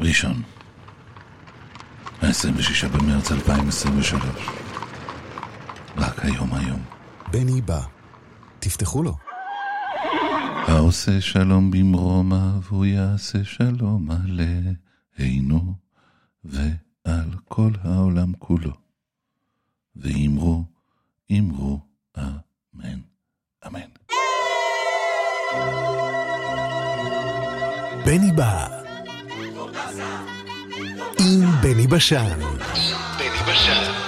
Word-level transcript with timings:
ראשון, 0.00 0.42
ה-26 2.22 2.88
במרץ 2.88 3.32
2023. 3.32 4.48
רק 5.96 6.24
היום 6.24 6.54
היום. 6.54 6.80
בני 7.30 7.60
בא. 7.60 7.80
תפתחו 8.58 9.02
לו. 9.02 9.16
העושה 10.68 11.20
שלום 11.20 11.70
במרומה, 11.70 12.58
והוא 12.62 12.84
יעשה 12.84 13.44
שלום 13.44 14.08
עלינו 14.10 15.74
ועל 16.44 17.30
כל 17.44 17.70
העולם 17.84 18.32
כולו. 18.38 18.72
ואמרו, 19.96 20.64
אמרו, 21.32 21.80
אמן, 22.18 22.98
אמן. 23.66 23.80
בני 28.06 28.32
בא. 28.36 28.77
עם 31.28 31.50
בני 31.62 31.86
בשן. 31.86 32.38
בני 33.18 33.52
בשן. 33.52 34.07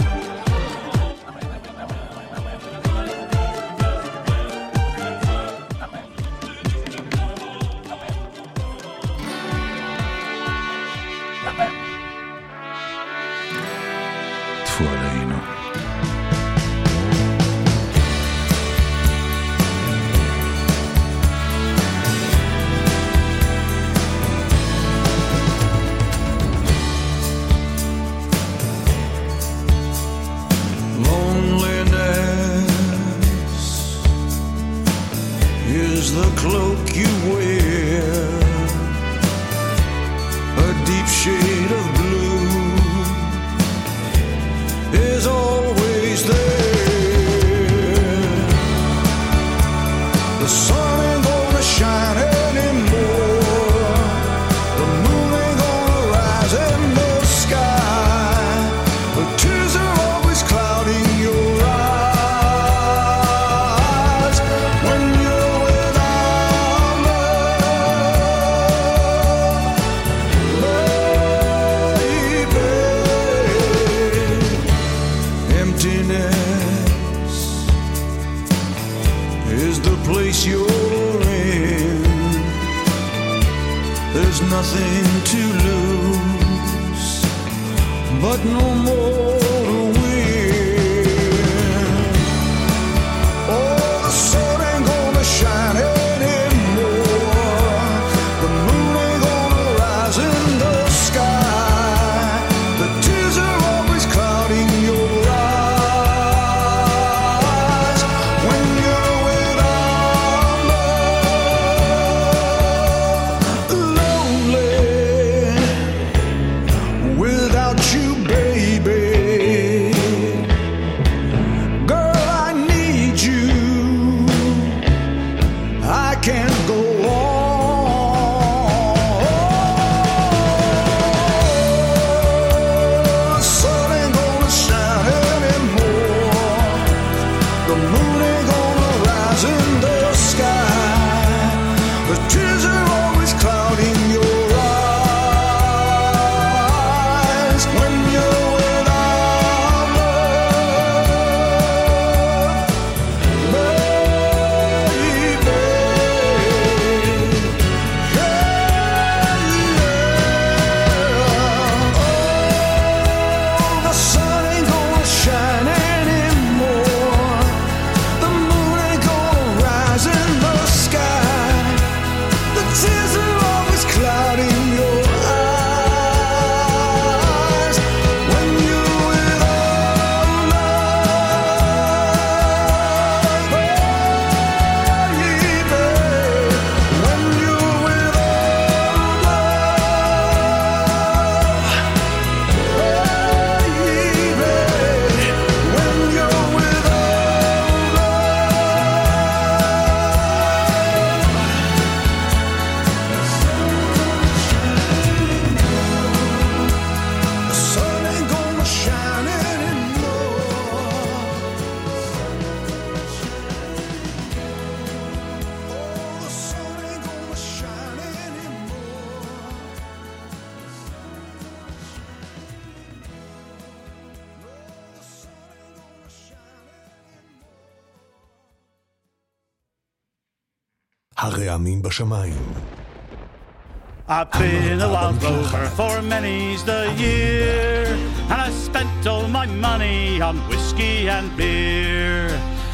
For 235.75 236.01
many's 236.01 236.63
the 236.63 236.93
year, 236.97 237.85
and 238.29 238.39
I 238.47 238.49
spent 238.51 239.07
all 239.07 239.27
my 239.27 239.45
money 239.45 240.21
on 240.21 240.37
whiskey 240.49 241.09
and 241.09 241.35
beer. 241.37 242.27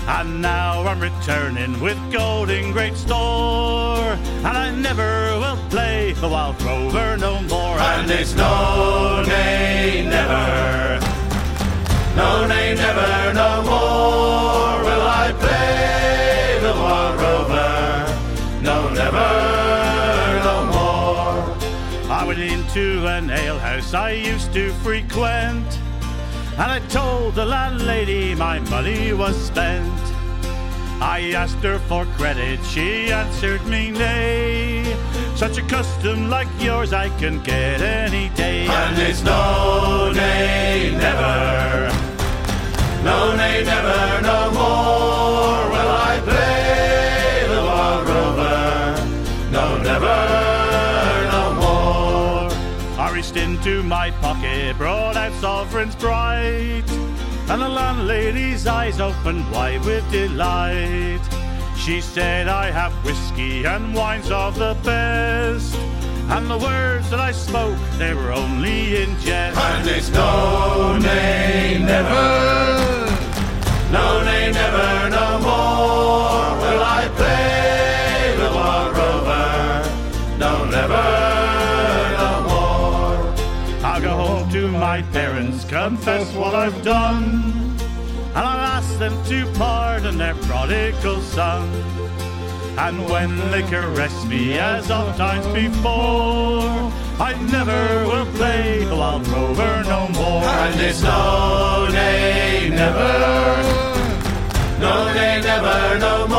And 0.07 0.41
now 0.41 0.87
I'm 0.87 1.01
returning 1.01 1.79
with 1.81 1.99
gold 2.11 2.49
in 2.49 2.71
great 2.71 2.95
store, 2.95 4.15
and 4.47 4.57
I 4.65 4.73
never 4.73 5.37
will 5.37 5.59
play 5.69 6.13
the 6.13 6.29
wild 6.29 6.61
rover 6.61 7.17
no 7.17 7.41
more. 7.41 7.77
And 7.77 8.09
it's 8.09 8.33
no, 8.33 9.23
nay, 9.27 10.05
never, 10.09 10.99
no, 12.15 12.47
nay, 12.47 12.73
never, 12.73 13.33
no 13.33 13.61
more 13.63 14.83
will 14.87 15.05
I 15.23 15.33
play 15.39 15.46
into 22.77 23.07
an 23.07 23.29
alehouse 23.29 23.93
I 23.93 24.11
used 24.11 24.53
to 24.53 24.71
frequent. 24.85 25.67
And 26.57 26.71
I 26.71 26.79
told 26.89 27.35
the 27.35 27.45
landlady 27.45 28.35
my 28.35 28.59
money 28.59 29.13
was 29.13 29.35
spent. 29.35 30.01
I 31.01 31.31
asked 31.35 31.63
her 31.63 31.79
for 31.79 32.05
credit, 32.17 32.63
she 32.65 33.11
answered 33.11 33.65
me 33.65 33.91
nay. 33.91 34.95
Such 35.35 35.57
a 35.57 35.63
custom 35.63 36.29
like 36.29 36.47
yours 36.59 36.93
I 36.93 37.09
can 37.17 37.41
get 37.43 37.81
any 37.81 38.29
day. 38.29 38.67
And 38.67 38.97
it's 38.99 39.23
no, 39.23 40.11
nay, 40.13 40.91
never. 40.93 41.89
No, 43.03 43.35
nay, 43.35 43.63
never, 43.63 44.21
no 44.21 44.51
more 44.51 45.66
into 53.37 53.83
my 53.83 54.11
pocket, 54.11 54.77
brought 54.77 55.15
out 55.15 55.31
sovereigns 55.33 55.95
bright, 55.95 56.83
and 57.49 57.61
the 57.61 57.69
landlady's 57.69 58.65
eyes 58.65 58.99
opened 58.99 59.49
wide 59.51 59.83
with 59.85 60.09
delight. 60.11 61.21
She 61.77 62.01
said, 62.01 62.47
I 62.47 62.71
have 62.71 62.91
whiskey 63.05 63.65
and 63.65 63.93
wines 63.93 64.31
of 64.31 64.57
the 64.57 64.75
best. 64.83 65.75
And 66.29 66.49
the 66.49 66.57
words 66.57 67.09
that 67.11 67.19
I 67.19 67.31
spoke, 67.31 67.77
they 67.97 68.13
were 68.13 68.33
only 68.33 69.03
in 69.03 69.17
jest. 69.19 69.57
And 69.57 69.87
it's 69.87 70.09
no, 70.09 70.97
nay, 70.97 71.77
never. 71.79 73.07
No, 73.91 74.23
nay, 74.25 74.51
never, 74.51 75.09
no 75.09 75.36
my 84.97 85.11
parents, 85.11 85.63
confess 85.65 86.33
what 86.33 86.55
I've 86.55 86.81
done. 86.83 87.25
And 88.35 88.43
I'll 88.49 88.65
ask 88.77 88.97
them 88.97 89.13
to 89.25 89.45
pardon 89.53 90.17
their 90.17 90.33
prodigal 90.47 91.21
son. 91.21 91.69
And 92.79 93.07
when 93.07 93.31
they 93.51 93.61
caress 93.63 94.25
me 94.25 94.57
as 94.57 94.89
oft 94.89 95.17
times 95.19 95.45
before, 95.47 96.65
I 97.29 97.31
never 97.51 97.81
will 98.07 98.25
play 98.37 98.85
the 98.85 98.95
wild 98.95 99.27
rover 99.27 99.83
no 99.93 100.07
more. 100.19 100.43
And 100.65 100.81
it's 100.81 101.03
no, 101.03 101.87
nay, 101.91 102.69
never. 102.69 103.13
No, 104.79 105.13
nay, 105.13 105.41
never, 105.41 105.99
no 105.99 106.27
more 106.27 106.36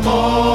more 0.00 0.47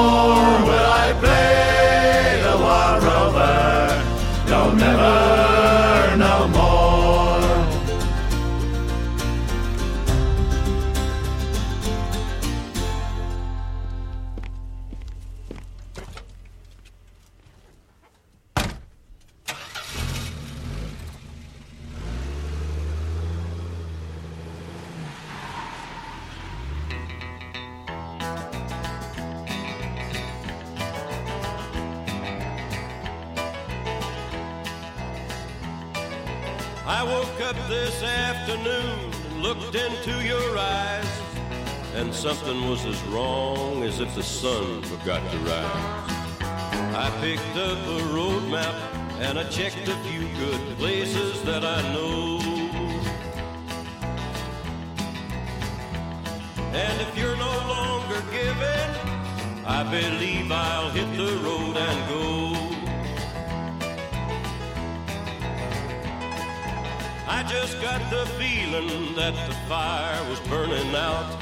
that 69.32 69.48
the 69.48 69.56
fire 69.70 70.30
was 70.30 70.40
burning 70.50 70.94
out, 70.94 71.40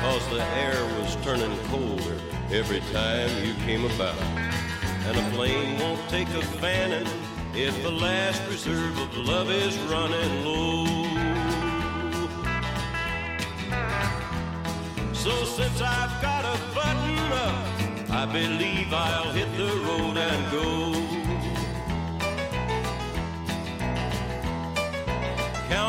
cause 0.00 0.26
the 0.30 0.42
air 0.64 0.82
was 0.98 1.14
turning 1.16 1.54
colder 1.64 2.18
every 2.50 2.80
time 2.90 3.28
you 3.44 3.52
came 3.66 3.84
about. 3.84 4.18
And 5.06 5.14
a 5.14 5.30
flame 5.32 5.78
won't 5.78 6.00
take 6.08 6.28
a 6.28 6.40
fanning 6.62 7.06
if 7.54 7.82
the 7.82 7.90
last 7.90 8.40
reserve 8.48 8.96
of 8.98 9.14
love 9.18 9.50
is 9.50 9.76
running 9.92 10.44
low. 10.46 10.86
So 15.12 15.44
since 15.44 15.82
I've 15.82 16.22
got 16.22 16.46
a 16.46 16.56
button 16.74 17.18
up, 17.46 18.10
I 18.10 18.24
believe 18.32 18.90
I'll 18.90 19.32
hit 19.32 19.54
the 19.58 19.70
road 19.86 20.16
and 20.16 20.50
go. 20.50 21.07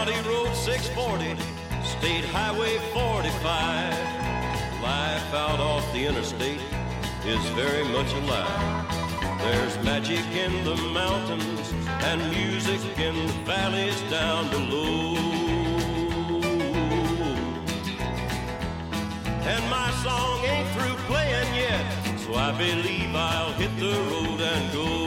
County 0.10 0.28
Road 0.28 0.56
640, 0.56 1.40
State 1.84 2.26
Highway 2.26 2.80
45. 2.94 4.82
Life 4.82 5.34
out 5.36 5.60
off 5.60 5.86
the 5.94 6.04
interstate 6.08 6.62
is 7.26 7.46
very 7.50 7.84
much 7.90 8.12
alive. 8.14 9.40
There's 9.40 9.78
magic 9.84 10.26
in 10.34 10.64
the 10.64 10.76
mountains 10.94 11.74
and 12.06 12.28
music 12.32 12.82
in 12.98 13.28
the 13.28 13.34
valleys 13.46 14.02
down 14.10 14.50
below. 14.50 15.16
And 19.46 19.70
my 19.70 19.92
song 20.04 20.44
ain't 20.44 20.70
through 20.70 20.96
playing 21.06 21.54
yet, 21.54 22.18
so 22.18 22.34
I 22.34 22.52
believe 22.58 23.14
I'll 23.14 23.54
hit 23.54 23.78
the 23.78 23.94
road 24.10 24.42
and 24.42 24.74
go. 24.74 24.99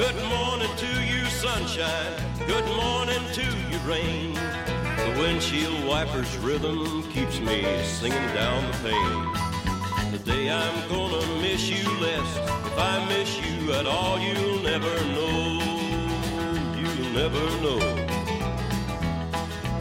Good 0.00 0.16
morning 0.30 0.74
to 0.78 1.04
you, 1.04 1.26
sunshine. 1.26 2.14
Good 2.46 2.64
morning 2.74 3.20
to 3.34 3.42
you, 3.42 3.78
rain. 3.86 4.32
The 4.32 5.14
windshield 5.20 5.84
wiper's 5.84 6.38
rhythm 6.38 7.02
keeps 7.12 7.38
me 7.38 7.60
singing 7.84 8.28
down 8.32 8.64
the 8.64 8.78
pane. 8.78 10.10
The 10.12 10.18
day 10.24 10.50
I'm 10.50 10.88
gonna 10.88 11.20
miss 11.42 11.68
you 11.68 11.86
less. 12.00 12.30
If 12.64 12.78
I 12.78 13.04
miss 13.10 13.30
you 13.44 13.74
at 13.74 13.84
all, 13.86 14.18
you'll 14.18 14.62
never 14.62 14.94
know. 15.16 15.60
You'll 16.80 17.12
never 17.12 17.44
know. 17.60 17.78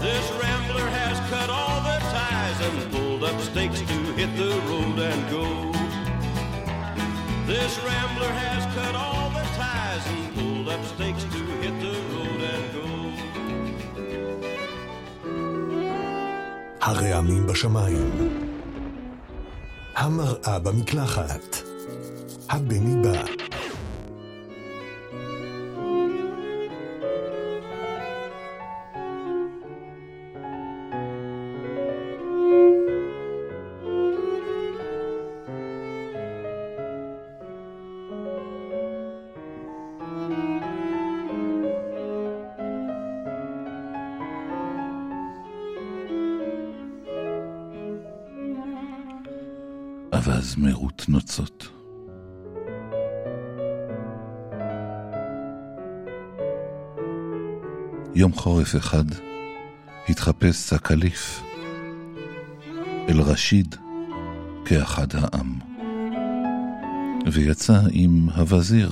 This 0.03 0.25
rambler 0.43 0.89
has 0.99 1.17
cut 1.29 1.49
all 1.49 1.79
the 1.79 1.97
ties 2.11 2.59
and 2.67 2.91
pulled 2.91 3.23
up 3.23 3.39
stakes 3.39 3.79
to 3.79 3.97
hit 4.19 4.35
the 4.35 4.51
road 4.67 4.99
and 4.99 5.29
go. 5.31 5.71
This 7.47 7.79
rambler 7.85 8.33
has 8.33 8.65
cut 8.75 8.95
all 8.95 9.28
up 10.75 10.83
stakes 10.93 11.23
to 11.33 11.39
hit 11.61 11.75
the 11.83 11.93
road 12.11 12.41
and 12.53 12.65
go. 12.73 12.88
הרעמים 16.81 17.47
בשמיים. 17.47 18.11
המראה 19.95 20.59
במקלחת. 20.59 21.57
הבני 22.49 22.95
בא. 23.03 23.49
נוצות. 51.29 51.67
יום 58.15 58.33
חורף 58.33 58.75
אחד 58.75 59.03
התחפש 60.09 60.55
סקליף 60.55 61.41
אל 63.09 63.21
רשיד 63.21 63.75
כאחד 64.65 65.07
העם, 65.13 65.59
ויצא 67.31 67.79
עם 67.91 68.29
הווזיר, 68.36 68.91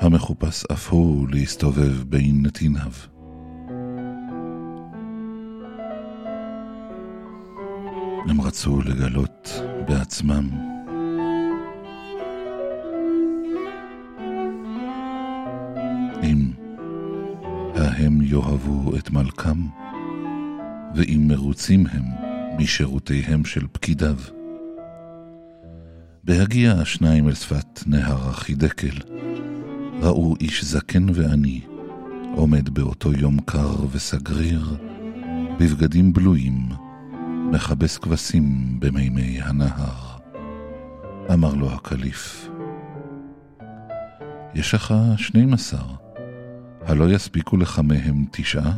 המחופש 0.00 0.64
אף 0.72 0.88
הוא 0.88 1.28
להסתובב 1.30 2.02
בין 2.02 2.42
נתיניו. 2.46 2.92
הם 8.28 8.40
רצו 8.40 8.80
לגלות 8.80 9.62
בעצמם 9.88 10.48
אם 16.22 16.50
ההם 17.74 18.22
יאהבו 18.22 18.96
את 18.96 19.10
מלכם, 19.10 19.66
ואם 20.94 21.24
מרוצים 21.28 21.86
הם 21.92 22.02
משירותיהם 22.58 23.44
של 23.44 23.66
פקידיו. 23.72 24.16
בהגיע 26.24 26.72
השניים 26.72 27.28
אל 27.28 27.34
שפת 27.34 27.80
נהר 27.86 28.28
החידקל, 28.28 28.98
ראו 30.00 30.34
איש 30.40 30.64
זקן 30.64 31.06
ועני, 31.14 31.60
עומד 32.34 32.68
באותו 32.68 33.12
יום 33.12 33.40
קר 33.40 33.86
וסגריר, 33.92 34.76
בבגדים 35.58 36.12
בלויים, 36.12 36.68
מכבס 37.52 37.98
כבשים 37.98 38.76
במימי 38.80 39.38
הנהר. 39.42 40.18
אמר 41.32 41.54
לו 41.54 41.72
הקליף, 41.72 42.48
יש 44.54 44.74
לך 44.74 44.94
שנים 45.16 45.54
עשר, 45.54 45.84
הלא 46.86 47.10
יספיקו 47.10 47.56
לך 47.56 47.78
מהם 47.78 48.24
תשעה? 48.30 48.72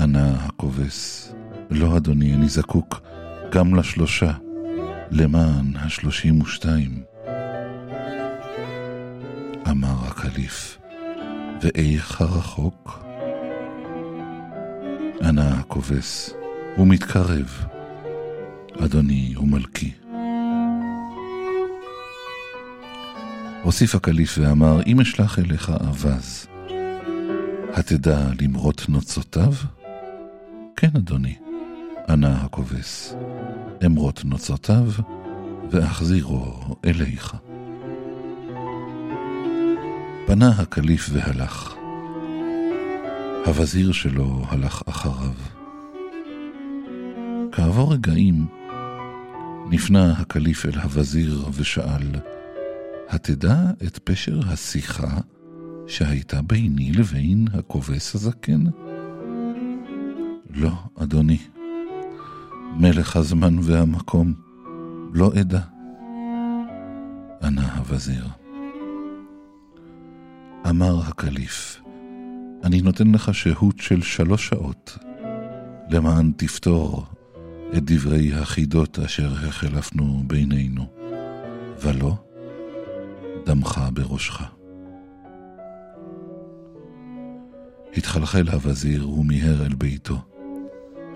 ענה 0.00 0.34
הכובס, 0.44 1.32
לא 1.70 1.96
אדוני, 1.96 2.34
אני 2.34 2.48
זקוק 2.48 3.00
גם 3.52 3.74
לשלושה, 3.74 4.32
למען 5.10 5.76
השלושים 5.76 6.40
ושתיים. 6.40 7.02
אמר 9.70 10.06
הקליף, 10.06 10.78
ואיך 11.62 12.20
הרחוק? 12.20 13.05
ענה 15.22 15.58
הכובס, 15.58 16.34
הוא 16.76 16.86
מתקרב, 16.86 17.64
אדוני 18.84 19.34
ומלכי. 19.36 19.90
הוסיף 23.62 23.94
הקליף 23.94 24.38
ואמר, 24.40 24.80
אם 24.86 25.00
אשלח 25.00 25.38
אליך 25.38 25.72
אווז, 25.80 26.46
התדע 27.72 28.18
למרות 28.40 28.88
נוצותיו? 28.88 29.52
כן, 30.76 30.90
אדוני, 30.96 31.34
ענה 32.08 32.40
הכובס, 32.42 33.14
אמרות 33.86 34.24
נוצותיו, 34.24 34.84
ואחזירו 35.70 36.76
אליך. 36.84 37.36
פנה 40.26 40.48
הקליף 40.48 41.10
והלך. 41.12 41.74
הווזיר 43.46 43.92
שלו 43.92 44.42
הלך 44.48 44.82
אחריו. 44.86 45.34
כעבור 47.52 47.92
רגעים, 47.92 48.46
נפנה 49.70 50.12
הקליף 50.12 50.66
אל 50.66 50.78
הווזיר 50.78 51.44
ושאל, 51.52 52.10
התדע 53.08 53.56
את 53.86 53.98
פשר 53.98 54.40
השיחה 54.46 55.20
שהייתה 55.86 56.42
ביני 56.42 56.92
לבין 56.92 57.48
הכובס 57.54 58.14
הזקן? 58.14 58.64
לא, 60.50 60.72
אדוני. 60.94 61.38
מלך 62.76 63.16
הזמן 63.16 63.58
והמקום, 63.62 64.34
לא 65.12 65.32
אדע. 65.40 65.60
ענה 67.42 67.76
הווזיר. 67.76 68.24
אמר 70.68 71.00
הקליף, 71.00 71.82
אני 72.64 72.82
נותן 72.82 73.12
לך 73.12 73.34
שהות 73.34 73.78
של 73.78 74.02
שלוש 74.02 74.48
שעות, 74.48 74.98
למען 75.90 76.32
תפתור 76.36 77.06
את 77.76 77.84
דברי 77.84 78.34
החידות 78.34 78.98
אשר 78.98 79.32
החלפנו 79.32 80.22
בינינו, 80.26 80.86
ולא 81.82 82.14
דמך 83.46 83.80
בראשך. 83.92 84.42
התחלחל 87.96 88.48
הווזיר 88.48 89.10
ומיהר 89.10 89.66
אל 89.66 89.74
ביתו. 89.74 90.18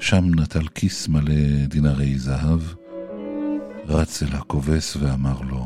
שם 0.00 0.40
נטל 0.40 0.68
כיס 0.74 1.08
מלא 1.08 1.66
דינרי 1.68 2.18
זהב, 2.18 2.60
רץ 3.86 4.22
אל 4.22 4.28
הכובס 4.32 4.96
ואמר 4.96 5.40
לו, 5.40 5.64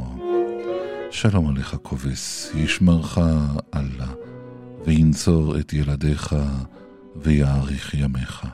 שלום 1.11 1.49
עליך 1.49 1.77
כובס, 1.83 2.51
ישמרך 2.55 3.19
אללה, 3.75 4.13
וינצור 4.87 5.59
את 5.59 5.73
ילדיך 5.73 6.37
ויאריך 7.17 7.95
ימיך. 7.95 8.47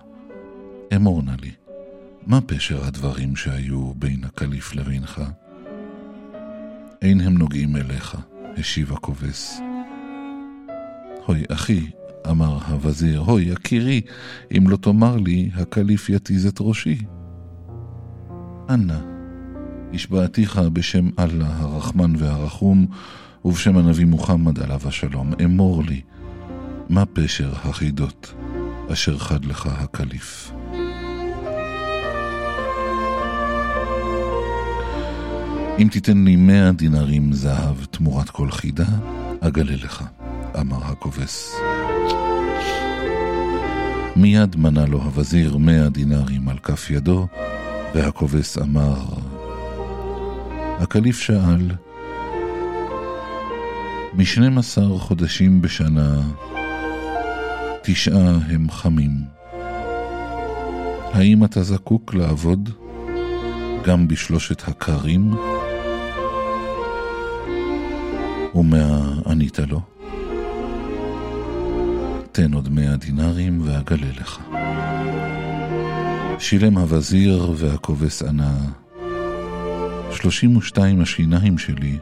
אמור 0.96 1.22
נא 1.22 1.32
לי, 1.42 1.50
מה 2.26 2.40
פשר 2.40 2.84
הדברים 2.84 3.36
שהיו 3.36 3.94
בין 3.94 4.24
הקליף 4.24 4.74
לבינך? 4.74 5.22
אין 7.02 7.20
הם 7.20 7.38
נוגעים 7.38 7.76
אליך, 7.76 8.16
השיב 8.56 8.92
הכובס. 8.92 9.60
הוי, 11.26 11.42
אחי, 11.48 11.90
אמר 12.30 12.58
הווזיר, 12.68 13.20
הוי, 13.20 13.42
יקירי, 13.42 14.00
אם 14.58 14.64
לא 14.68 14.76
תאמר 14.76 15.16
לי, 15.16 15.50
הקליף 15.54 16.08
יתיז 16.08 16.46
את 16.46 16.56
ראשי. 16.60 16.98
אנא, 18.70 18.98
השבעתיך 19.94 20.58
בשם 20.58 21.08
אללה 21.18 21.56
הרחמן 21.56 22.12
והרחום, 22.18 22.86
ובשם 23.44 23.76
הנביא 23.76 24.06
מוחמד 24.06 24.58
עליו 24.58 24.80
השלום, 24.84 25.32
אמור 25.44 25.82
לי, 25.84 26.00
מה 26.90 27.06
פשר 27.06 27.50
החידות 27.64 28.34
אשר 28.92 29.18
חד 29.18 29.44
לך 29.44 29.66
הקליף? 29.66 30.52
אם 35.78 35.88
תיתן 35.90 36.24
לי 36.24 36.36
מאה 36.36 36.72
דינרים 36.72 37.32
זהב 37.32 37.84
תמורת 37.90 38.30
כל 38.30 38.50
חידה, 38.50 38.86
אגלה 39.40 39.76
לך, 39.76 40.04
אמר 40.60 40.84
הכובס. 40.84 41.54
מיד 44.16 44.56
מנה 44.56 44.86
לו 44.86 45.02
הווזיר 45.02 45.56
מאה 45.56 45.88
דינרים 45.88 46.48
על 46.48 46.58
כף 46.58 46.90
ידו, 46.90 47.26
והכובס 47.94 48.58
אמר, 48.58 49.04
הקליף 50.78 51.20
שאל, 51.20 51.70
משנים 54.14 54.58
עשר 54.58 54.98
חודשים 54.98 55.62
בשנה, 55.62 56.20
תשעה 57.82 58.38
הם 58.48 58.70
חמים. 58.70 59.10
האם 61.12 61.44
אתה 61.44 61.62
זקוק 61.62 62.14
לעבוד 62.14 62.70
גם 63.84 64.08
בשלושת 64.08 64.68
הקרים? 64.68 65.34
ומה 68.54 69.12
ענית 69.26 69.58
לו? 69.58 69.80
תן 72.32 72.52
עוד 72.52 72.68
מאה 72.68 72.96
דינרים 72.96 73.60
ואגלה 73.64 74.10
לך. 74.20 74.40
שילם 76.38 76.78
הווזיר 76.78 77.52
והכובס 77.56 78.22
ענה, 78.22 78.58
שלושים 80.12 80.56
ושתיים 80.56 81.00
השיניים 81.00 81.58
שלי 81.58 81.98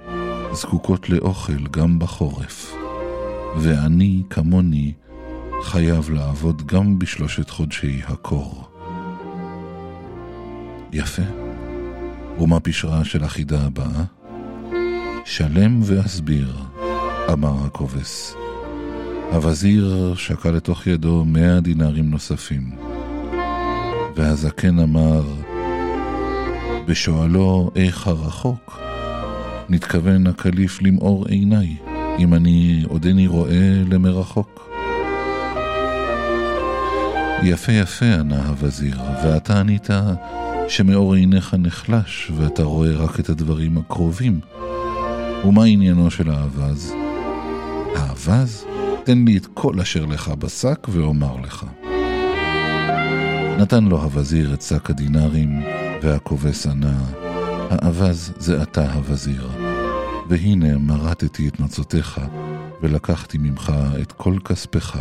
זקוקות 0.53 1.09
לאוכל 1.11 1.67
גם 1.71 1.99
בחורף, 1.99 2.75
ואני 3.61 4.23
כמוני 4.31 4.93
חייב 5.63 6.11
לעבוד 6.11 6.67
גם 6.67 6.99
בשלושת 6.99 7.51
חודשי 7.51 8.01
הקור. 8.07 8.69
יפה. 10.93 11.23
ומה 12.39 12.61
פשרה 12.61 13.05
של 13.05 13.25
החידה 13.25 13.61
הבאה? 13.67 14.05
שלם 15.25 15.81
ואסביר, 15.83 16.57
אמר 17.33 17.65
הכובס. 17.67 18.35
הווזיר 19.33 20.15
שקע 20.17 20.51
לתוך 20.51 20.87
ידו 20.87 21.25
מאה 21.27 21.61
דינרים 21.61 22.11
נוספים. 22.11 22.71
והזקן 24.17 24.79
אמר, 24.79 25.23
בשואלו 26.87 27.71
איך 27.77 28.07
הרחוק, 28.07 28.81
נתכוון 29.69 30.27
הקליף 30.27 30.83
למאור 30.83 31.27
עיניי, 31.27 31.77
אם 32.19 32.35
אני 32.35 32.85
עודני 32.89 33.27
רואה 33.27 33.83
למרחוק. 33.91 34.69
יפה 37.43 37.73
יפה, 37.73 38.07
ענה 38.07 38.49
הווזיר, 38.49 38.97
ואתה 39.25 39.61
ענית 39.61 39.89
שמאור 40.69 41.15
עיניך 41.15 41.55
נחלש, 41.59 42.33
ואתה 42.37 42.63
רואה 42.63 42.91
רק 42.91 43.21
את 43.21 43.29
הדברים 43.29 43.79
הקרובים. 43.79 44.41
ומה 45.45 45.65
עניינו 45.65 46.11
של 46.11 46.31
האווז? 46.31 46.95
האווז? 47.97 48.65
תן 49.05 49.25
לי 49.27 49.37
את 49.37 49.47
כל 49.55 49.81
אשר 49.81 50.05
לך 50.05 50.29
בשק 50.29 50.87
ואומר 50.89 51.37
לך. 51.43 51.65
נתן 53.59 53.85
לו 53.85 54.03
הווזיר 54.03 54.55
את 54.55 54.63
שק 54.63 54.91
הדינרים, 54.91 55.63
והכובס 56.03 56.67
ענה, 56.67 56.99
האווז 57.71 58.33
זה 58.39 58.63
אתה 58.63 58.93
הווזיר, 58.93 59.49
והנה 60.29 60.79
מרטתי 60.79 61.49
את 61.49 61.61
נוצותיך, 61.61 62.21
ולקחתי 62.83 63.39
ממך 63.39 63.73
את 64.03 64.13
כל 64.13 64.37
כספך, 64.45 64.99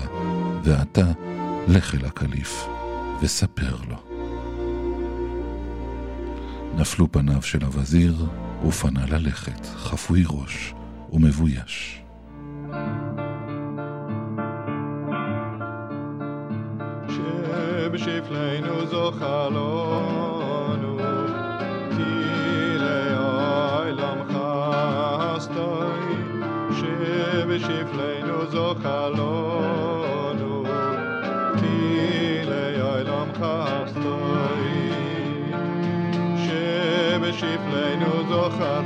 ועתה 0.64 1.12
לך 1.68 1.96
אל 1.96 2.06
הקליף, 2.06 2.68
וספר 3.22 3.76
לו. 3.88 3.96
נפלו 6.76 7.12
פניו 7.12 7.42
של 7.42 7.64
הווזיר, 7.64 8.26
ופנה 8.68 9.06
ללכת, 9.10 9.66
חפוי 9.66 10.24
ראש 10.30 10.74
ומבויש. 11.14 12.02
שבשפלנו 17.10 18.86
זוכלונו, 18.86 20.98
כי 21.90 22.78
לעולם 22.78 24.18
חסתוי, 25.34 26.16
שבשפלנו 26.80 28.52
זוכלונו, 28.52 29.97
שייבלן 37.40 38.02
אזאַ 38.04 38.50
חר 38.58 38.86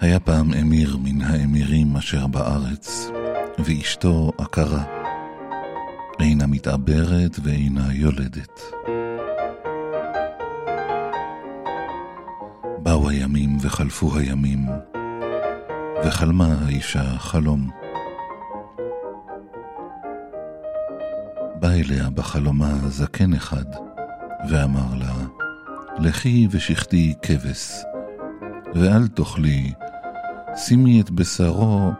היה 0.00 0.20
פעם 0.20 0.52
אמיר 0.52 0.96
מן 1.02 1.20
האמירים 1.20 1.96
אשר 1.96 2.26
בארץ, 2.26 3.10
ואשתו 3.58 4.32
עקרה. 4.38 4.84
אינה 6.20 6.46
מתעברת 6.46 7.38
ואינה 7.42 7.94
יולדת. 7.94 8.60
באו 12.82 13.08
הימים 13.08 13.58
וחלפו 13.60 14.18
הימים, 14.18 14.66
וחלמה 16.04 16.54
האישה 16.64 17.18
חלום. 17.18 17.70
בא 21.60 21.70
אליה 21.70 22.10
בחלומה 22.10 22.74
זקן 22.88 23.34
אחד, 23.34 23.64
ואמר 24.50 24.94
לה, 24.98 25.14
לכי 25.98 26.48
ושחטי 26.50 27.14
כבש, 27.22 27.72
ואל 28.74 29.08
תאכלי, 29.08 29.72
שימי 30.58 31.00
את 31.00 31.10
בשרו 31.10 31.90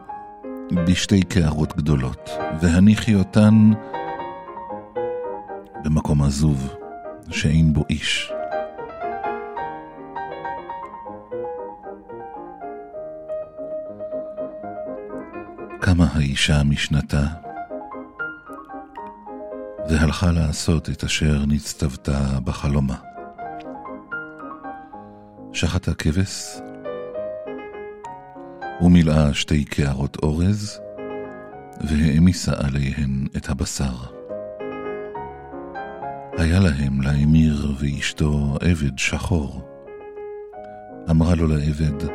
בשתי 0.87 1.23
קערות 1.23 1.77
גדולות, 1.77 2.31
והניחי 2.61 3.15
אותן 3.15 3.71
במקום 5.85 6.23
עזוב, 6.23 6.75
שאין 7.31 7.73
בו 7.73 7.85
איש. 7.91 8.33
קמה 15.81 16.07
האישה 16.13 16.63
משנתה, 16.63 17.27
והלכה 19.89 20.33
לעשות 20.33 20.91
את 20.91 21.05
אשר 21.05 21.45
נצטוותה 21.47 22.41
בחלומה. 22.45 22.97
שחטה 25.53 25.95
כבש, 25.95 26.61
ומילאה 28.81 29.35
שתי 29.35 29.65
קערות 29.65 30.17
אורז, 30.23 30.81
והעמיסה 31.81 32.53
עליהן 32.57 33.27
את 33.37 33.49
הבשר. 33.49 33.95
היה 36.39 36.61
להם, 36.61 37.03
לאמיר 37.03 37.75
ואשתו, 37.79 38.57
עבד 38.61 38.99
שחור. 38.99 39.63
אמרה 41.11 41.35
לו 41.35 41.47
לעבד, 41.47 42.09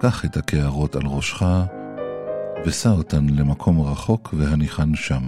קח 0.00 0.24
את 0.24 0.36
הקערות 0.36 0.96
על 0.96 1.02
ראשך, 1.06 1.42
אותן 2.86 3.26
למקום 3.26 3.80
רחוק 3.80 4.34
והניחן 4.38 4.94
שם. 4.94 5.22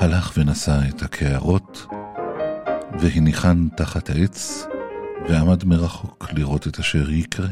הלך 0.00 0.32
ונשא 0.36 0.78
את 0.88 1.02
הקערות, 1.02 1.65
והניחן 3.00 3.68
תחת 3.76 4.10
העץ, 4.10 4.66
ועמד 5.28 5.64
מרחוק 5.64 6.28
לראות 6.32 6.66
את 6.66 6.78
אשר 6.78 7.10
יקרה. 7.10 7.48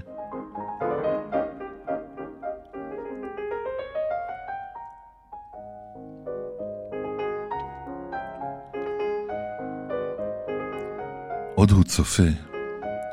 עוד 11.55 11.71
הוא 11.71 11.85
צופה, 11.85 12.23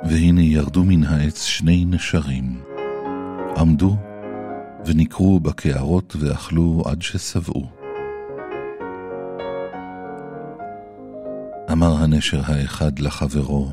והנה 0.04 0.41
ירדו 0.41 0.84
מן 0.84 1.04
העץ 1.04 1.44
שני 1.44 1.86
נשרים. 1.86 2.62
עמדו 3.58 3.96
ונקרו 4.86 5.39
בקערות 5.39 6.15
ואכלו 6.20 6.84
עד 6.86 7.02
ששבעו. 7.02 7.81
אמר 11.82 12.04
הנשר 12.04 12.41
האחד 12.46 13.00
לחברו, 13.00 13.72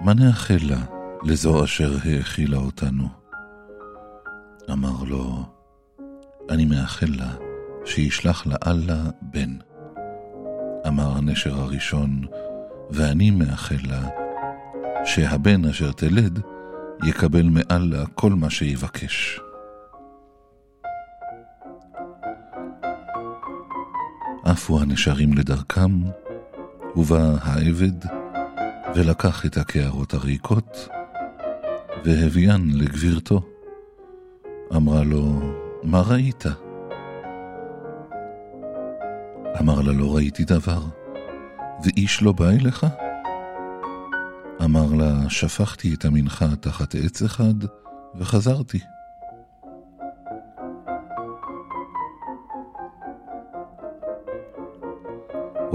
מה 0.00 0.14
נאחל 0.14 0.58
לה 0.62 0.78
לזו 1.22 1.64
אשר 1.64 1.96
האכילה 2.04 2.56
אותנו? 2.56 3.08
אמר 4.72 5.04
לו, 5.06 5.44
אני 6.50 6.64
מאחל 6.64 7.06
לה 7.08 7.34
שישלח 7.84 8.46
לאללה 8.46 9.02
בן. 9.22 9.56
אמר 10.86 11.16
הנשר 11.16 11.54
הראשון, 11.54 12.26
ואני 12.90 13.30
מאחל 13.30 13.80
לה 13.84 14.08
שהבן 15.04 15.64
אשר 15.64 15.92
תלד 15.92 16.40
יקבל 17.04 17.48
מאללה 17.50 18.06
כל 18.14 18.32
מה 18.32 18.50
שיבקש. 18.50 19.40
עפו 24.44 24.80
הנשרים 24.80 25.34
לדרכם, 25.34 25.90
ובא 26.96 27.36
העבד, 27.42 28.04
ולקח 28.94 29.46
את 29.46 29.56
הקערות 29.56 30.14
הריקות, 30.14 30.88
והביאן 32.04 32.70
לגבירתו. 32.74 33.40
אמרה 34.76 35.04
לו, 35.04 35.40
מה 35.82 36.00
ראית? 36.00 36.44
אמר 39.60 39.80
לה, 39.80 39.92
לא 39.92 40.16
ראיתי 40.16 40.44
דבר, 40.44 40.82
ואיש 41.84 42.22
לא 42.22 42.32
בא 42.32 42.48
אליך? 42.48 42.86
אמר 44.64 44.94
לה, 44.94 45.30
שפכתי 45.30 45.94
את 45.94 46.04
המנחה 46.04 46.56
תחת 46.60 46.94
עץ 46.94 47.22
אחד, 47.22 47.54
וחזרתי. 48.14 48.78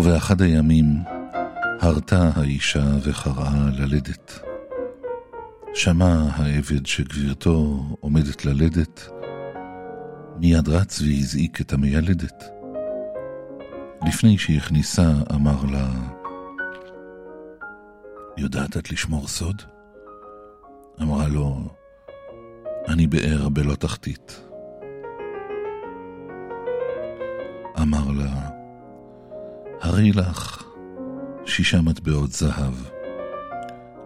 ובאחד 0.03 0.41
הימים 0.41 0.85
הרתה 1.81 2.29
האישה 2.35 2.83
וחרעה 3.03 3.69
ללדת. 3.77 4.39
שמע 5.73 6.25
העבד 6.35 6.85
שגבירתו 6.85 7.85
עומדת 7.99 8.45
ללדת, 8.45 9.09
מיד 10.39 10.69
רץ 10.69 11.01
והזעיק 11.01 11.61
את 11.61 11.73
המיילדת. 11.73 12.43
לפני 14.07 14.37
שהכניסה 14.37 15.11
אמר 15.35 15.65
לה, 15.71 15.87
יודעת 18.37 18.77
את 18.77 18.91
לשמור 18.91 19.27
סוד? 19.27 19.61
אמרה 21.01 21.27
לו, 21.27 21.75
אני 22.87 23.07
באר 23.07 23.49
בלא 23.49 23.75
תחתית. 23.75 24.41
אמר 27.81 28.10
הרי 29.91 30.11
לך 30.11 30.63
שישה 31.45 31.81
מטבעות 31.81 32.31
זהב. 32.31 32.73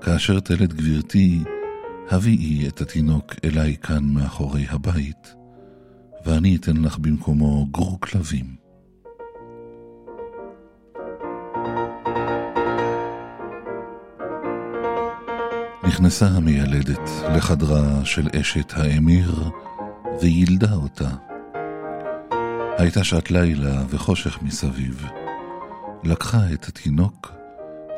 כאשר 0.02 0.39
תלד 0.39 0.74
גברתי, 0.74 1.43
הביאי 2.10 2.67
את 2.67 2.82
התינוק 2.82 3.34
אליי 3.43 3.76
כאן 3.78 4.04
מאחורי 4.04 4.65
הבית, 4.69 5.36
ואני 6.26 6.56
אתן 6.56 6.78
לך 6.78 6.98
במקומו 6.98 7.67
גור 7.71 8.00
כלבים. 8.00 8.45
נכנסה 15.88 16.28
המיילדת 16.28 17.10
לחדרה 17.36 18.06
של 18.06 18.28
אשת 18.41 18.74
האמיר, 18.76 19.50
וילדה 20.21 20.74
אותה. 20.74 21.10
הייתה 22.78 23.04
שעת 23.04 23.32
לילה 23.32 23.84
וחושך 23.89 24.41
מסביב. 24.41 25.25
לקחה 26.06 26.54
את 26.54 26.68
התינוק, 26.68 27.32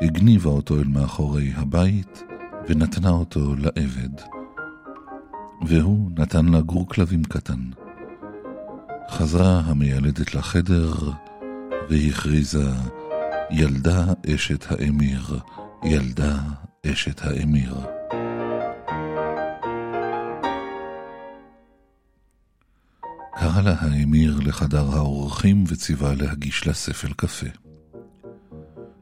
הגניבה 0.00 0.50
אותו 0.50 0.78
אל 0.78 0.84
מאחורי 0.84 1.52
הבית, 1.56 2.22
ונתנה 2.68 3.10
אותו 3.10 3.54
לעבד. 3.54 4.22
והוא 5.66 6.10
נתן 6.16 6.46
לה 6.46 6.60
גור 6.60 6.88
כלבים 6.88 7.24
קטן. 7.24 7.60
חזרה 9.10 9.60
המיילדת 9.60 10.34
לחדר, 10.34 10.92
והכריזה, 11.90 12.70
ילדה 13.50 14.04
אשת 14.34 14.66
האמיר, 14.70 15.40
ילדה 15.84 16.36
אשת 16.86 17.20
האמיר. 17.24 17.74
קרא 23.40 23.62
לה 23.62 23.74
האמיר 23.80 24.38
לחדר 24.44 24.90
האורחים 24.92 25.64
וציווה 25.68 26.14
להגיש 26.14 26.66
לה 26.66 26.74
ספל 26.74 27.12
קפה. 27.12 27.67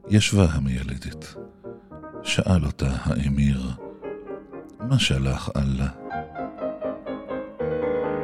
ישבה 0.09 0.45
המיילדת. 0.51 1.35
שאל 2.23 2.65
אותה 2.65 2.89
האמיר, 3.03 3.71
מה 4.79 4.99
שלח 4.99 5.49
אללה? 5.55 5.87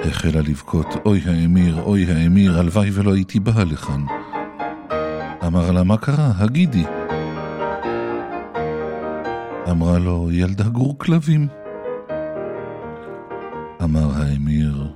החלה 0.06 0.42
לבכות, 0.42 0.88
אוי 1.06 1.22
האמיר, 1.26 1.82
אוי 1.82 2.06
האמיר, 2.12 2.60
הלוואי 2.60 2.90
ולא 2.94 3.14
הייתי 3.14 3.40
באה 3.40 3.64
לכאן. 3.64 4.06
אמר 5.46 5.72
לה, 5.72 5.84
מה 5.84 5.98
קרה? 5.98 6.32
הגידי. 6.38 6.86
אמרה 9.70 10.00
לו, 10.00 10.30
ילדה 10.32 10.70
גור 10.70 10.98
כלבים. 10.98 11.48
אמר 13.84 14.10
האמיר, 14.16 14.94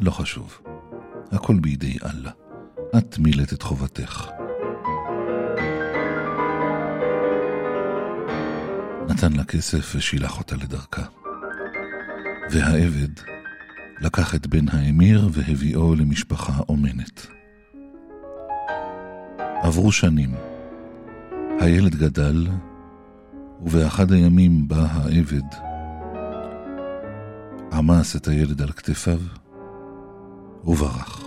לא 0.00 0.10
חשוב, 0.10 0.58
הכל 1.32 1.54
בידי 1.60 1.96
אללה. 2.04 2.30
את 2.98 3.18
מילאת 3.18 3.52
את 3.52 3.62
חובתך. 3.62 4.30
נתן 9.08 9.32
לה 9.32 9.44
כסף 9.44 9.92
ושילח 9.96 10.38
אותה 10.38 10.56
לדרכה. 10.56 11.02
והעבד 12.50 13.12
לקח 14.00 14.34
את 14.34 14.46
בן 14.46 14.68
האמיר 14.68 15.28
והביאו 15.32 15.94
למשפחה 15.94 16.52
אומנת. 16.68 17.26
עברו 19.62 19.92
שנים. 19.92 20.34
הילד 21.60 21.94
גדל, 21.94 22.46
ובאחד 23.62 24.12
הימים 24.12 24.68
בא 24.68 24.86
העבד, 24.90 25.48
עמס 27.72 28.16
את 28.16 28.28
הילד 28.28 28.62
על 28.62 28.72
כתפיו 28.72 29.20
וברח. 30.64 31.24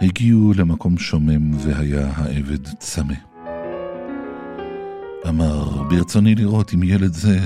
הגיעו 0.00 0.52
למקום 0.56 0.98
שומם 0.98 1.54
והיה 1.58 2.10
העבד 2.16 2.66
צמא. 2.78 3.29
אמר, 5.28 5.82
ברצוני 5.82 6.34
לראות 6.34 6.74
אם 6.74 6.82
ילד 6.82 7.12
זה 7.12 7.38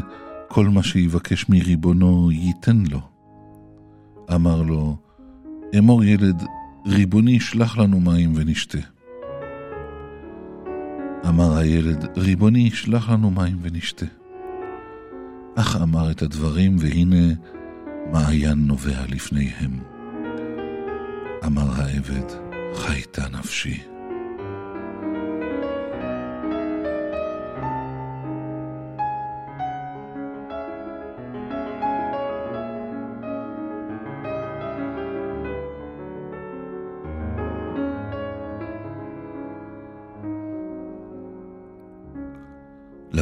כל 0.49 0.69
מה 0.69 0.83
שיבקש 0.83 1.49
מריבונו 1.49 2.31
ייתן 2.33 2.83
לו. 2.91 3.01
אמר 4.35 4.63
לו, 4.63 4.97
אמור 5.79 6.05
ילד, 6.05 6.43
ריבוני 6.87 7.41
שלח 7.41 7.79
לנו 7.79 8.01
מים 8.01 8.33
ונשתה. 8.37 8.79
אמר 11.29 11.57
הילד, 11.57 12.19
ריבוני 12.19 12.71
שלח 12.71 13.11
לנו 13.11 13.31
מים 13.31 13.59
ונשתה. 13.63 14.07
אך 15.55 15.77
אמר 15.83 16.11
את 16.11 16.23
הדברים, 16.23 16.77
והנה 16.79 17.35
מעיין 18.13 18.67
נובע 18.67 19.07
לפניהם. 19.09 19.79
אמר 21.47 21.71
העבד, 21.77 22.29
חייתה 22.75 23.23
נפשי. 23.39 23.94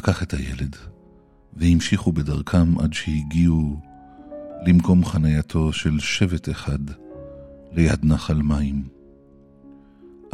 לקח 0.03 0.23
את 0.23 0.35
הילד, 0.35 0.77
והמשיכו 1.53 2.13
בדרכם 2.13 2.79
עד 2.79 2.93
שהגיעו 2.93 3.81
למקום 4.67 5.05
חנייתו 5.05 5.73
של 5.73 5.99
שבט 5.99 6.49
אחד 6.49 6.79
ליד 7.73 8.05
נחל 8.05 8.35
מים. 8.35 8.89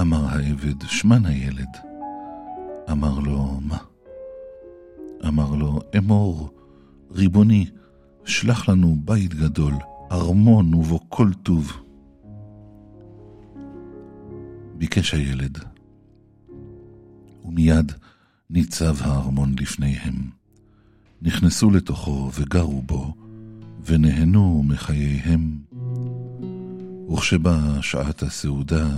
אמר 0.00 0.24
העבד, 0.26 0.82
שמן 0.82 1.26
הילד. 1.26 1.76
אמר 2.90 3.18
לו, 3.18 3.60
מה? 3.60 3.78
אמר 5.28 5.54
לו, 5.54 5.80
אמור, 5.98 6.50
ריבוני, 7.10 7.66
שלח 8.24 8.68
לנו 8.68 8.96
בית 9.04 9.34
גדול, 9.34 9.74
ארמון 10.12 10.74
ובו 10.74 11.00
כל 11.08 11.28
טוב. 11.42 11.72
ביקש 14.74 15.14
הילד, 15.14 15.58
ומיד 17.44 17.92
ניצב 18.51 18.96
הארמון 19.01 19.55
לפניהם. 19.61 20.14
נכנסו 21.22 21.70
לתוכו 21.70 22.30
וגרו 22.34 22.82
בו, 22.82 23.14
ונהנו 23.86 24.62
מחייהם. 24.66 25.59
וכשבאה 27.12 27.82
שעת 27.82 28.22
הסעודה, 28.22 28.88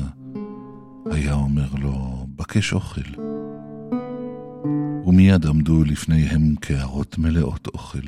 היה 1.11 1.34
אומר 1.34 1.74
לו, 1.74 2.26
בקש 2.36 2.72
אוכל. 2.72 3.22
ומיד 5.07 5.46
עמדו 5.46 5.84
לפניהם 5.84 6.55
קערות 6.61 7.18
מלאות 7.18 7.66
אוכל. 7.66 8.07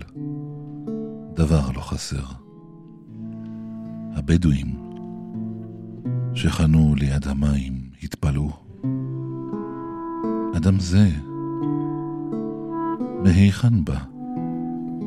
דבר 1.34 1.70
לא 1.70 1.80
חסר. 1.80 2.24
הבדואים 4.14 4.74
שחנו 6.34 6.94
ליד 6.98 7.28
המים 7.28 7.74
התפלאו. 8.02 8.50
אדם 10.56 10.80
זה, 10.80 11.08
מהיכן 13.24 13.84
בא? 13.84 13.98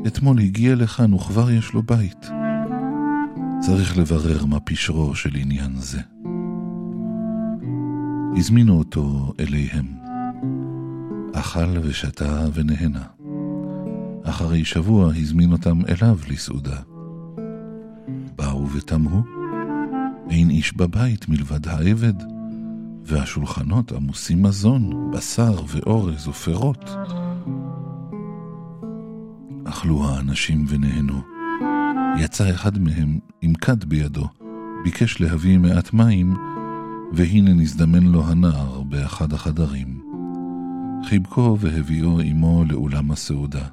אתמול 0.07 0.39
הגיע 0.39 0.75
לכאן 0.75 1.13
וכבר 1.13 1.51
יש 1.51 1.73
לו 1.73 1.83
בית. 1.83 2.29
צריך 3.59 3.97
לברר 3.97 4.45
מה 4.45 4.59
פשרו 4.59 5.15
של 5.15 5.35
עניין 5.35 5.75
זה. 5.75 5.99
הזמינו 8.37 8.77
אותו 8.77 9.33
אליהם. 9.39 9.85
אכל 11.33 11.77
ושתה 11.81 12.45
ונהנה. 12.53 13.03
אחרי 14.23 14.65
שבוע 14.65 15.13
הזמין 15.15 15.51
אותם 15.51 15.79
אליו 15.89 16.17
לסעודה. 16.29 16.79
באו 18.35 18.69
ותמהו, 18.71 19.23
אין 20.29 20.49
איש 20.49 20.73
בבית 20.73 21.29
מלבד 21.29 21.67
העבד, 21.67 22.13
והשולחנות 23.03 23.91
עמוסים 23.91 24.41
מזון, 24.41 25.11
בשר 25.11 25.55
ואורז 25.67 26.27
ופירות. 26.27 26.89
אכלו 29.85 30.05
האנשים 30.05 30.65
ונהנו. 30.67 31.21
יצא 32.17 32.49
אחד 32.49 32.79
מהם 32.79 33.19
עם 33.41 33.53
כד 33.53 33.83
בידו, 33.83 34.27
ביקש 34.83 35.21
להביא 35.21 35.57
מעט 35.57 35.93
מים, 35.93 36.35
והנה 37.13 37.53
נזדמן 37.53 38.03
לו 38.03 38.23
הנער 38.27 38.81
באחד 38.83 39.33
החדרים. 39.33 40.01
חיבקו 41.09 41.57
והביאו 41.59 42.19
עמו 42.19 42.63
לאולם 42.69 43.11
הסעודה. 43.11 43.65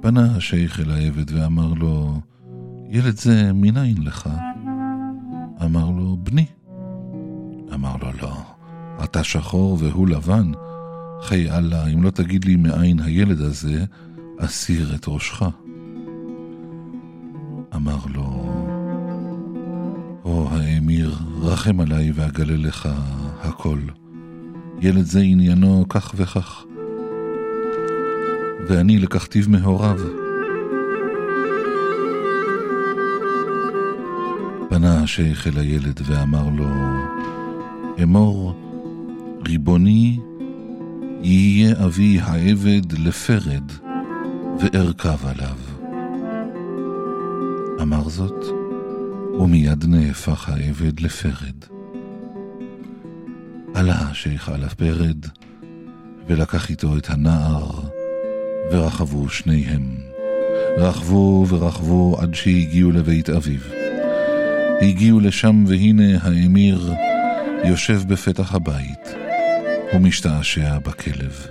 פנה 0.00 0.36
השייך 0.36 0.80
אל 0.80 0.90
העבד 0.90 1.32
ואמר 1.32 1.72
לו, 1.72 2.20
ילד 2.90 3.16
זה 3.16 3.52
מניין 3.52 4.02
לך? 4.02 4.28
אמר 5.64 5.90
לו, 5.90 6.16
בני. 6.22 6.46
אמר 7.74 7.96
לו, 8.02 8.08
לא, 8.22 8.36
אתה 9.04 9.24
שחור 9.24 9.76
והוא 9.80 10.08
לבן. 10.08 10.52
חיי 11.22 11.50
אללה, 11.50 11.86
אם 11.86 12.02
לא 12.02 12.10
תגיד 12.10 12.44
לי 12.44 12.56
מאין 12.56 13.00
הילד 13.00 13.40
הזה, 13.40 13.84
אסיר 14.44 14.94
את 14.94 15.04
ראשך. 15.08 15.42
אמר 17.74 17.98
לו, 18.14 18.54
או 20.24 20.48
האמיר, 20.50 21.14
רחם 21.40 21.80
עליי 21.80 22.12
ואגלה 22.14 22.56
לך 22.56 22.88
הכל. 23.40 23.78
ילד 24.80 25.04
זה 25.04 25.20
עניינו 25.20 25.84
כך 25.88 26.14
וכך, 26.16 26.64
ואני 28.68 28.98
לקחתיו 28.98 29.44
מהוריו. 29.48 29.98
פנה 34.68 35.02
השייך 35.02 35.46
אל 35.46 35.58
הילד 35.58 36.00
ואמר 36.04 36.48
לו, 36.56 36.68
אמור, 38.02 38.54
ריבוני, 39.46 40.18
יהיה 41.22 41.84
אבי 41.84 42.20
העבד 42.20 42.92
לפרד, 42.98 43.72
וארכב 44.60 45.26
עליו. 45.26 45.56
אמר 47.82 48.08
זאת, 48.08 48.44
ומיד 49.40 49.84
נהפך 49.88 50.48
העבד 50.48 51.00
לפרד. 51.00 51.64
עלה 53.74 53.94
השייך 53.94 54.48
על 54.48 54.64
הפרד, 54.64 55.26
ולקח 56.26 56.70
איתו 56.70 56.96
את 56.96 57.10
הנער, 57.10 57.70
ורכבו 58.72 59.28
שניהם. 59.28 59.96
רכבו 60.78 61.46
ורכבו 61.48 62.16
עד 62.20 62.34
שהגיעו 62.34 62.90
לבית 62.90 63.30
אביו. 63.30 63.60
הגיעו 64.80 65.20
לשם, 65.20 65.64
והנה 65.66 66.18
האמיר 66.22 66.92
יושב 67.64 68.02
בפתח 68.08 68.54
הבית, 68.54 69.14
ומשתעשע 69.94 70.78
בכלב. 70.78 71.46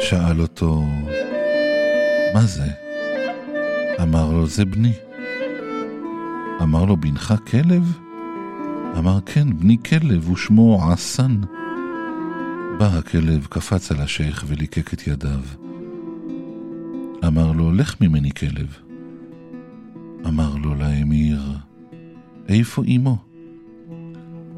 שאל 0.00 0.40
אותו, 0.40 0.84
מה 2.34 2.46
זה? 2.46 2.66
אמר 4.02 4.32
לו, 4.32 4.46
זה 4.46 4.64
בני. 4.64 4.92
אמר 6.62 6.84
לו, 6.84 6.96
בנך 6.96 7.34
כלב? 7.50 7.98
אמר, 8.98 9.18
כן, 9.26 9.58
בני 9.58 9.76
כלב, 9.88 10.30
ושמו 10.30 10.90
עסן. 10.92 11.40
בא 12.78 12.86
הכלב, 12.98 13.46
קפץ 13.50 13.92
על 13.92 14.00
השייך 14.00 14.44
וליקק 14.46 14.94
את 14.94 15.06
ידיו. 15.06 15.40
אמר 17.26 17.52
לו, 17.52 17.72
לך 17.72 18.00
ממני 18.00 18.30
כלב. 18.30 18.76
אמר 20.26 20.54
לו 20.56 20.74
לאמיר, 20.74 21.40
איפה 22.48 22.82
אמו? 22.96 23.16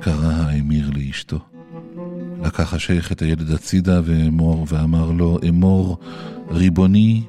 קרא 0.01 0.33
האמיר 0.33 0.91
לאשתו. 0.95 1.39
לקח 2.45 2.75
השייך 2.75 3.13
את 3.13 3.23
הילד 3.23 3.51
הצידה 3.51 4.01
ואמור, 4.05 4.67
ואמר 4.69 5.11
לו, 5.11 5.39
אמור, 5.49 5.99
ריבוני, 6.51 7.23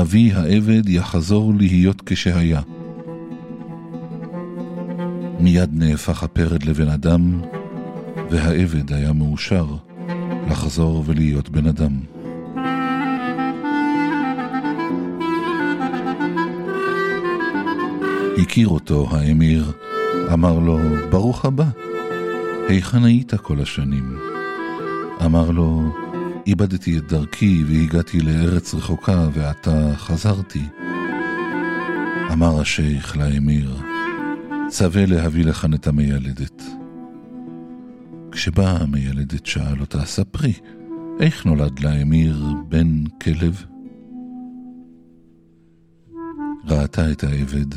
אבי 0.00 0.32
העבד 0.32 0.88
יחזור 0.88 1.52
להיות 1.58 2.02
כשהיה. 2.06 2.60
מיד 5.40 5.70
נהפך 5.72 6.22
הפרד 6.22 6.62
לבן 6.62 6.88
אדם, 6.88 7.40
והעבד 8.30 8.92
היה 8.92 9.12
מאושר 9.12 9.66
לחזור 10.50 11.02
ולהיות 11.06 11.48
בן 11.48 11.66
אדם. 11.66 11.92
הכיר 18.38 18.68
אותו 18.68 19.08
האמיר, 19.10 19.72
אמר 20.32 20.58
לו, 20.58 20.78
ברוך 21.10 21.44
הבא, 21.44 21.64
היכן 22.68 23.04
היית 23.04 23.34
כל 23.34 23.60
השנים? 23.60 24.18
אמר 25.24 25.50
לו, 25.50 25.82
איבדתי 26.46 26.98
את 26.98 27.06
דרכי 27.06 27.64
והגעתי 27.66 28.20
לארץ 28.20 28.74
רחוקה 28.74 29.28
ועתה 29.32 29.92
חזרתי. 29.96 30.62
אמר 32.32 32.60
השייך 32.60 33.16
לאמיר, 33.16 33.76
צווה 34.68 35.06
להביא 35.06 35.44
לכאן 35.44 35.74
את 35.74 35.86
המיילדת. 35.86 36.62
כשבאה 38.32 38.76
המיילדת 38.76 39.46
שאל 39.46 39.80
אותה, 39.80 40.04
ספרי, 40.04 40.52
איך 41.20 41.46
נולד 41.46 41.80
לאמיר 41.80 42.44
בן 42.68 43.04
כלב? 43.22 43.64
ראתה 46.64 47.12
את 47.12 47.24
העבד, 47.24 47.74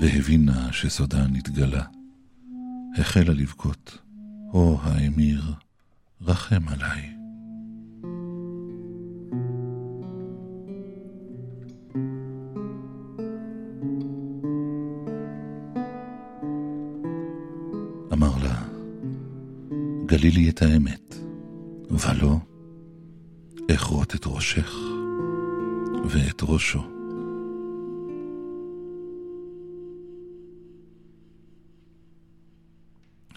והבינה 0.00 0.72
שסודה 0.72 1.26
נתגלה. 1.26 1.82
החלה 2.98 3.32
לבכות, 3.32 3.98
או 4.52 4.78
האמיר, 4.82 5.42
רחם 6.20 6.68
עליי. 6.68 7.15
גלי 20.16 20.30
לי 20.30 20.50
את 20.50 20.62
האמת, 20.62 21.14
ולא, 21.90 22.36
אכרות 23.74 24.14
את 24.14 24.26
ראשך 24.26 24.74
ואת 26.04 26.42
ראשו. 26.42 26.82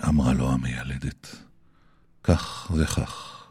אמרה 0.10 0.34
לו 0.34 0.52
המיילדת, 0.52 1.36
כך 2.24 2.72
וכך. 2.76 3.46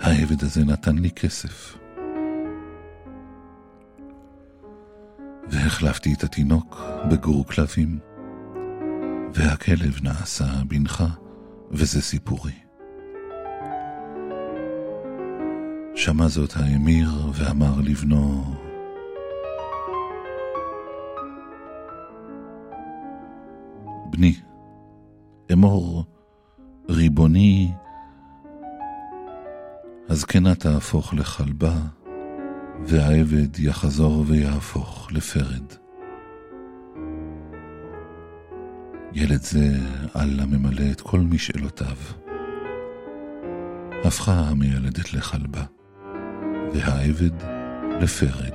העבד 0.00 0.42
הזה 0.42 0.64
נתן 0.64 0.98
לי 0.98 1.10
כסף. 1.10 1.76
והחלפתי 5.48 6.14
את 6.14 6.24
התינוק 6.24 6.80
בגור 7.10 7.46
כלבים, 7.46 8.13
והכלב 9.34 9.98
נעשה 10.02 10.44
בנך, 10.68 11.04
וזה 11.70 12.02
סיפורי. 12.02 12.52
שמע 15.96 16.28
זאת 16.28 16.52
האמיר 16.56 17.08
ואמר 17.34 17.80
לבנו, 17.80 18.44
בני, 24.10 24.34
אמור, 25.52 26.04
ריבוני, 26.88 27.72
הזקנה 30.08 30.54
תהפוך 30.54 31.14
לכלבה, 31.14 31.76
והעבד 32.84 33.58
יחזור 33.58 34.24
ויהפוך 34.26 35.12
לפרד. 35.12 35.83
ילד 39.16 39.42
זה 39.42 39.76
אללה 40.16 40.46
ממלא 40.46 40.90
את 40.92 41.00
כל 41.00 41.20
משאלותיו. 41.20 41.96
הפכה 44.04 44.32
המיילדת 44.32 45.14
לכלבה, 45.14 45.64
והעבד 46.72 47.42
לפרד. 48.00 48.54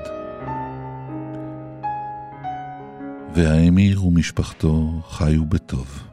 והאמיר 3.35 4.05
ומשפחתו 4.05 5.01
חיו 5.09 5.45
בטוב. 5.45 6.03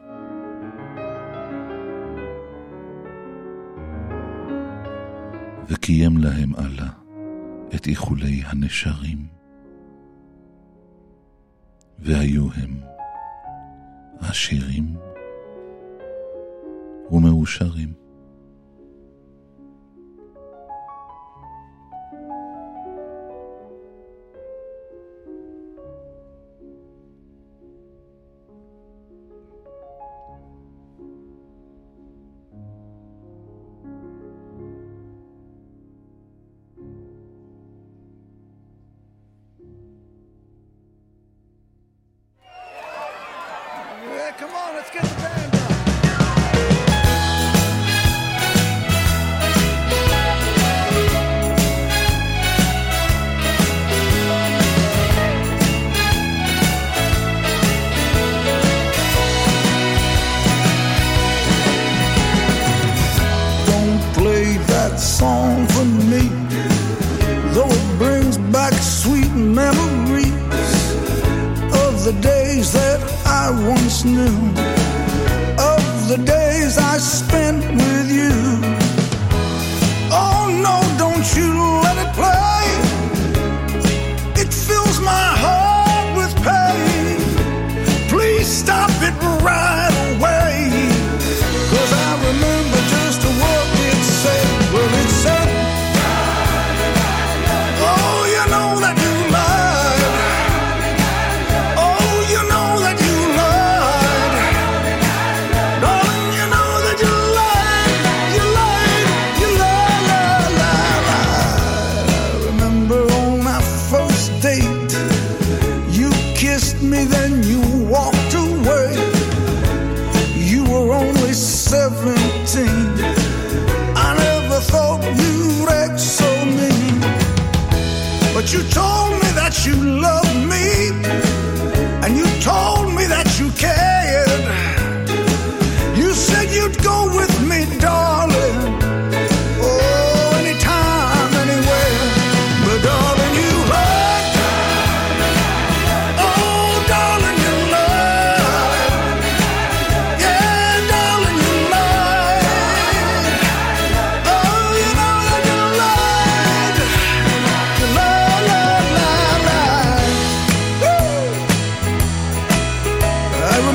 וקיים 5.69 6.17
להם 6.17 6.55
אללה 6.55 6.89
את 7.75 7.87
איחולי 7.87 8.41
הנשרים. 8.45 9.27
והיו 11.99 12.47
הם 12.55 12.96
עשירים 14.21 14.95
ומאושרים. 17.11 18.06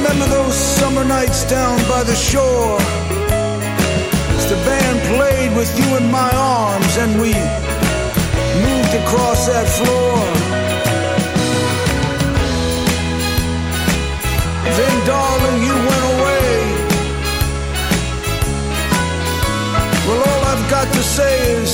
remember 0.02 0.26
those 0.26 0.54
summer 0.54 1.04
nights 1.04 1.44
down 1.44 1.78
by 1.88 2.02
the 2.02 2.14
shore. 2.14 2.76
As 4.36 4.46
the 4.50 4.56
band 4.66 4.98
played 5.14 5.56
with 5.56 5.70
you 5.78 5.96
in 5.96 6.10
my 6.10 6.30
arms 6.34 6.96
and 6.96 7.12
we 7.22 7.32
moved 8.66 8.94
across 9.02 9.46
that 9.46 9.68
floor. 9.78 10.18
Then, 14.76 14.94
darling, 15.06 15.58
you 15.68 15.74
went 15.88 16.04
away. 16.14 16.50
Well, 20.06 20.20
all 20.30 20.42
I've 20.52 20.66
got 20.68 20.92
to 20.92 21.02
say 21.02 21.34
is, 21.62 21.70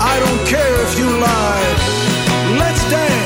I 0.00 0.14
don't 0.24 0.42
care 0.46 0.74
if 0.86 0.98
you 0.98 1.08
lie. 1.08 2.58
Let's 2.58 2.90
dance. 2.90 3.21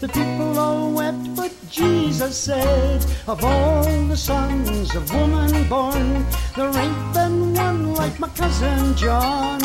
The 0.00 0.08
people 0.08 0.58
all 0.58 0.92
wept, 0.92 1.36
but 1.36 1.52
Jesus 1.70 2.36
said, 2.36 3.04
Of 3.26 3.44
all 3.44 3.84
the 4.06 4.16
sons 4.16 4.94
of 4.94 5.12
woman 5.14 5.68
born, 5.68 6.26
there 6.56 6.76
ain't 6.76 7.14
been 7.14 7.54
one 7.54 7.94
like 7.94 8.18
my 8.18 8.28
cousin 8.30 8.96
John. 8.96 9.62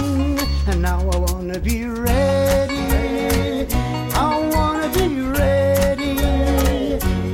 And 0.68 0.82
now 0.82 0.99
I 0.99 1.18
wanna 1.18 1.60
be 1.60 1.86
ready. 1.86 3.68
I 4.14 4.49
wanna 4.53 4.89
be 4.89 5.22
ready. 5.22 6.16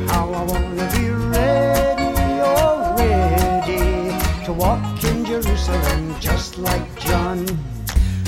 How 0.07 0.32
I 0.32 0.43
wanna 0.43 0.88
be 0.95 1.09
ready, 1.09 2.09
oh 2.43 2.95
ready 2.97 4.45
to 4.45 4.53
walk 4.53 5.03
in 5.03 5.26
Jerusalem 5.26 6.15
just 6.19 6.57
like 6.57 6.88
John. 6.99 7.45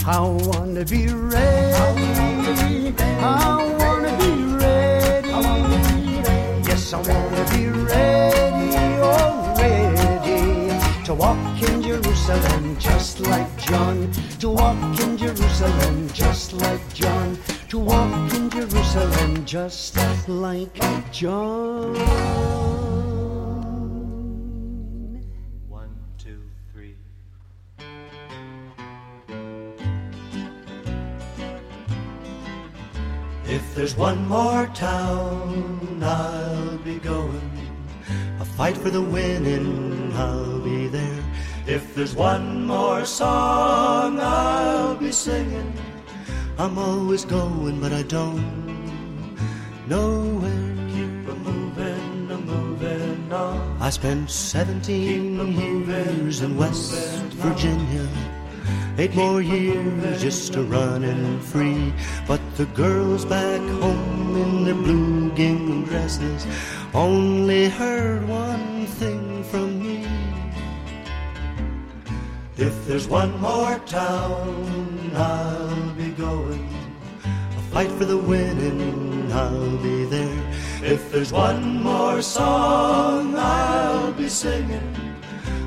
I 0.05 0.19
wanna 0.19 0.83
be 0.85 1.07
ready. 1.07 1.73
I 1.75 1.93
wanna 2.19 2.53
be 2.67 3.82
Yes, 6.83 6.93
I 6.93 6.97
wanna 6.97 7.45
be 7.51 7.67
ready, 7.69 8.75
oh 8.99 9.55
ready 9.57 11.05
to 11.05 11.13
walk 11.13 11.61
in 11.61 11.81
Jerusalem 11.81 12.77
just 12.77 13.21
like 13.21 13.47
John. 13.57 14.11
To 14.39 14.49
walk 14.49 14.99
in 14.99 15.15
Jerusalem 15.15 16.09
just 16.09 16.51
like 16.51 16.93
John. 16.93 17.37
To 17.69 17.79
walk 17.79 18.33
in 18.33 18.49
Jerusalem 18.49 19.45
just 19.45 19.95
like 20.27 20.77
John. 21.13 22.42
If 33.73 33.77
there's 33.77 33.97
one 33.97 34.27
more 34.27 34.67
town, 34.75 35.99
I'll 36.03 36.77
be 36.77 36.99
going. 36.99 37.49
A 38.39 38.45
fight 38.45 38.77
for 38.77 38.91
the 38.91 39.01
winning, 39.01 40.13
I'll 40.13 40.59
be 40.59 40.85
there. 40.89 41.23
If 41.65 41.95
there's 41.95 42.13
one 42.13 42.67
more 42.67 43.03
song, 43.03 44.19
I'll 44.19 44.93
be 44.93 45.11
singing. 45.11 45.73
I'm 46.59 46.77
always 46.77 47.25
going, 47.25 47.81
but 47.81 47.91
I 47.93 48.03
don't 48.03 48.45
know 49.87 50.21
where. 50.37 50.69
Keep 50.93 51.29
a 51.29 51.35
moving, 51.49 52.29
a 52.29 52.37
moving 52.37 53.33
on. 53.33 53.81
I 53.81 53.89
spent 53.89 54.29
17 54.29 55.51
years 55.57 56.41
in 56.41 56.57
West 56.57 56.93
Virginia. 57.41 58.07
Eight 58.97 59.15
more 59.15 59.41
years 59.41 60.21
just 60.21 60.53
to 60.53 60.63
running 60.63 61.39
free. 61.39 61.91
But 62.27 62.41
the 62.57 62.65
girls 62.67 63.25
back 63.25 63.61
home 63.81 64.35
in 64.35 64.65
their 64.65 64.75
blue 64.75 65.31
gingham 65.31 65.85
dresses 65.85 66.45
only 66.93 67.69
heard 67.69 68.27
one 68.27 68.85
thing 68.85 69.43
from 69.45 69.81
me. 69.81 70.07
If 72.55 72.85
there's 72.85 73.07
one 73.07 73.39
more 73.41 73.79
town, 73.79 75.11
I'll 75.15 75.89
be 75.95 76.11
going. 76.11 76.69
A 77.25 77.61
fight 77.71 77.91
for 77.91 78.05
the 78.05 78.17
winning, 78.17 79.31
I'll 79.31 79.77
be 79.77 80.05
there. 80.05 80.53
If 80.83 81.11
there's 81.11 81.31
one 81.31 81.81
more 81.81 82.21
song, 82.21 83.33
I'll 83.35 84.13
be 84.13 84.29
singing. 84.29 84.95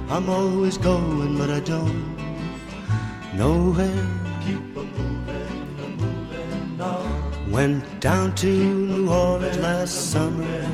I'm 0.09 0.31
always 0.31 0.79
going, 0.79 1.37
but 1.37 1.51
I 1.51 1.59
don't 1.59 2.26
nowhere. 3.37 4.07
Keep 4.45 4.77
a 4.77 4.83
moving, 4.83 5.79
a 5.85 5.89
moving 6.03 6.81
on. 6.81 7.51
Went 7.51 8.01
down 8.01 8.35
to 8.37 8.47
New 8.47 9.11
Orleans 9.11 9.59
last 9.59 10.11
summer 10.11 10.69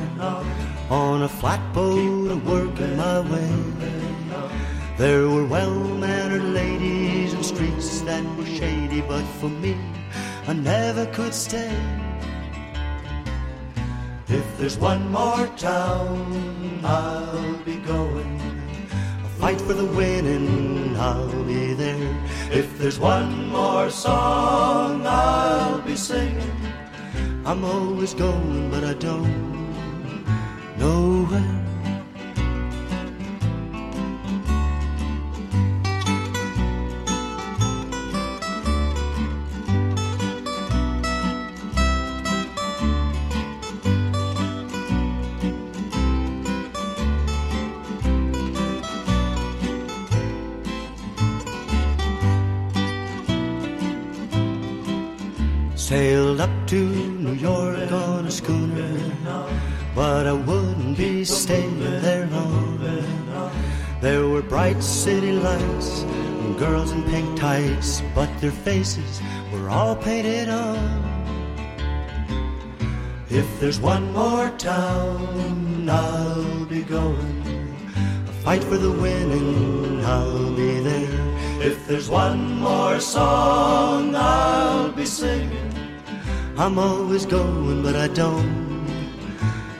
on 0.89 1.23
a 1.23 1.29
flatboat 1.29 2.31
a 2.31 2.35
working 2.37 2.95
my 2.97 3.19
way. 3.19 3.53
There 4.97 5.27
were 5.27 5.45
well-mannered 5.45 6.43
ladies 6.43 7.33
and 7.33 7.43
streets 7.43 8.01
that 8.01 8.23
were 8.37 8.45
shady, 8.45 9.01
but 9.01 9.25
for 9.39 9.49
me, 9.49 9.75
I 10.47 10.53
never 10.53 11.05
could 11.07 11.33
stay. 11.33 11.75
If 14.27 14.45
there's 14.57 14.77
one 14.77 15.11
more 15.11 15.47
town, 15.57 16.79
I'll 16.83 17.53
be 17.65 17.75
going. 17.77 18.52
Fight 19.43 19.59
for 19.59 19.73
the 19.73 19.83
winning, 19.83 20.95
I'll 20.95 21.43
be 21.43 21.73
there. 21.73 22.17
If 22.49 22.77
there's 22.77 22.97
one 22.97 23.49
more 23.49 23.89
song, 23.89 25.05
I'll 25.05 25.81
be 25.81 25.97
singing. 25.97 26.55
I'm 27.45 27.65
always 27.65 28.13
going, 28.13 28.71
but 28.71 28.85
I 28.85 28.93
don't 28.93 29.67
know 30.77 31.25
where. 31.25 31.62
To 56.73 56.85
New 57.19 57.33
York 57.33 57.91
on 57.91 58.25
a 58.25 58.31
schooner, 58.31 58.97
but 59.93 60.25
I 60.25 60.33
wouldn't 60.33 60.97
be 60.97 61.23
staying 61.23 61.79
there 61.79 62.25
long. 62.25 62.79
There 64.01 64.27
were 64.27 64.41
bright 64.41 64.81
city 64.81 65.33
lights 65.33 66.01
and 66.01 66.57
girls 66.57 66.91
in 66.91 67.03
pink 67.03 67.37
tights, 67.37 68.01
but 68.15 68.29
their 68.41 68.57
faces 68.69 69.21
were 69.51 69.69
all 69.69 69.95
painted 69.95 70.49
on. 70.49 70.81
If 73.29 73.47
there's 73.59 73.79
one 73.79 74.11
more 74.11 74.49
town, 74.57 75.87
I'll 75.87 76.65
be 76.65 76.81
going. 76.81 77.75
A 78.31 78.33
fight 78.45 78.63
for 78.63 78.77
the 78.77 78.91
winning, 78.91 80.03
I'll 80.03 80.55
be 80.55 80.79
there. 80.79 81.19
If 81.69 81.87
there's 81.87 82.09
one 82.09 82.59
more 82.59 82.99
song, 82.99 84.15
I'll 84.15 84.91
be 84.91 85.05
singing. 85.05 85.72
I'm 86.55 86.77
always 86.77 87.25
going, 87.25 87.81
but 87.81 87.95
I 87.95 88.07
don't 88.09 88.85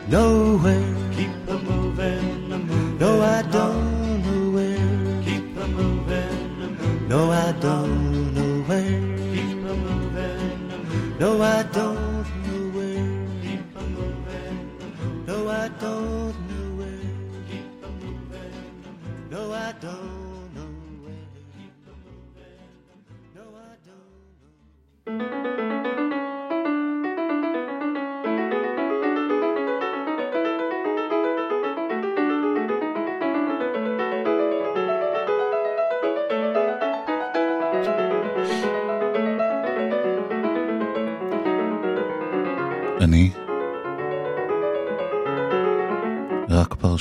know 0.08 0.58
where. 0.58 0.96
Keep 1.16 1.30
a 1.48 1.58
moving, 1.60 2.52
a 2.52 2.58
moving. 2.58 2.98
No, 2.98 3.22
I 3.22 3.44
don't 3.44 4.24
know 4.24 4.52
where. 4.56 5.22
Keep 5.24 5.56
a 5.56 5.68
moving, 5.68 6.62
a 6.64 6.68
moving. 6.68 7.08
No, 7.08 7.32
I 7.32 7.52
don't 7.54 8.34
know 8.34 8.64
where. 8.64 9.02
Keep 9.36 9.66
a 9.72 9.76
moving, 9.86 10.72
a 10.72 10.78
moving. 10.78 11.20
No, 11.20 11.42
I 11.44 11.64
don't 11.64 12.26
know 12.46 12.64
where. 12.76 13.28
Keep 13.44 13.76
a 13.76 13.84
moving, 13.96 14.58
a 14.82 14.88
moving. 14.98 15.26
No, 15.28 15.48
I 15.50 15.68
don't. 15.80 16.34
know 16.50 16.68
where. 16.80 17.14
Keep 17.50 17.84
on 17.86 17.94
moving. 18.02 19.30
No, 19.30 19.54
I 19.54 19.74
don't 19.80 20.13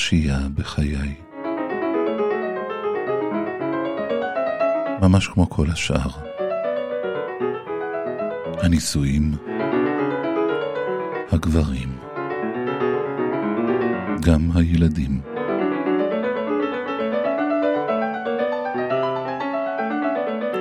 פרשייה 0.03 0.38
בחיי. 0.55 1.14
ממש 5.03 5.26
כמו 5.26 5.50
כל 5.50 5.66
השאר. 5.72 6.11
הנישואים, 8.62 9.30
הגברים, 11.32 11.98
גם 14.20 14.40
הילדים. 14.55 15.20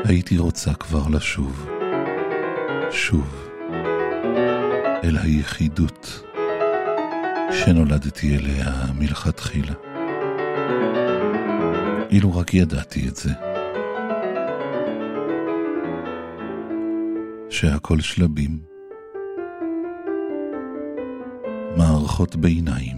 הייתי 0.05 0.37
רוצה 0.37 0.73
כבר 0.73 1.07
לשוב, 1.09 1.69
שוב, 2.91 3.49
אל 5.03 5.17
היחידות 5.17 6.30
שנולדתי 7.51 8.37
אליה 8.37 8.71
מלכתחילה. 8.99 9.73
אילו 12.09 12.37
רק 12.37 12.53
ידעתי 12.53 13.07
את 13.07 13.15
זה. 13.15 13.29
שהכל 17.49 17.99
שלבים, 17.99 18.57
מערכות 21.77 22.35
ביניים, 22.35 22.97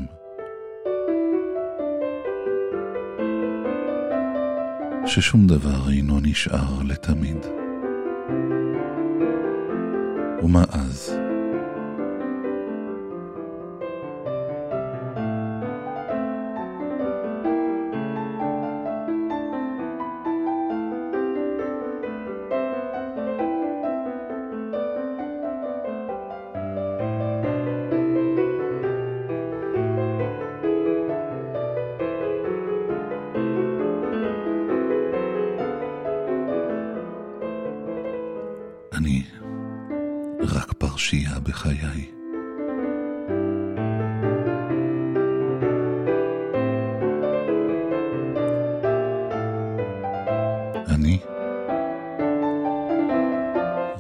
ששום 5.06 5.48
דבר 5.48 5.90
אינו 5.90 6.20
נשאר 6.20 6.84
לתמיד. 6.88 7.46
ומה 10.44 10.64
אז? 10.72 11.23
אני 39.14 39.22
רק 40.42 40.74
פרשייה 40.74 41.40
בחיי. 41.44 42.12
אני 50.88 51.20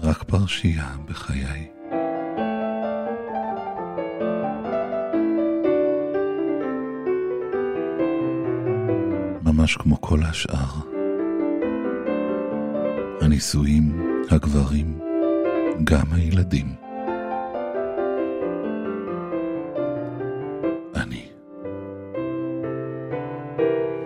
רק 0.04 0.24
פרשייה 0.24 0.90
בחיי. 1.06 1.68
ממש 9.44 9.78
כמו 9.78 10.02
כל 10.02 10.20
השאר. 10.24 10.93
הנישואים, 13.34 14.16
הגברים, 14.32 15.00
גם 15.84 16.06
הילדים. 16.12 16.68
אני 20.96 21.28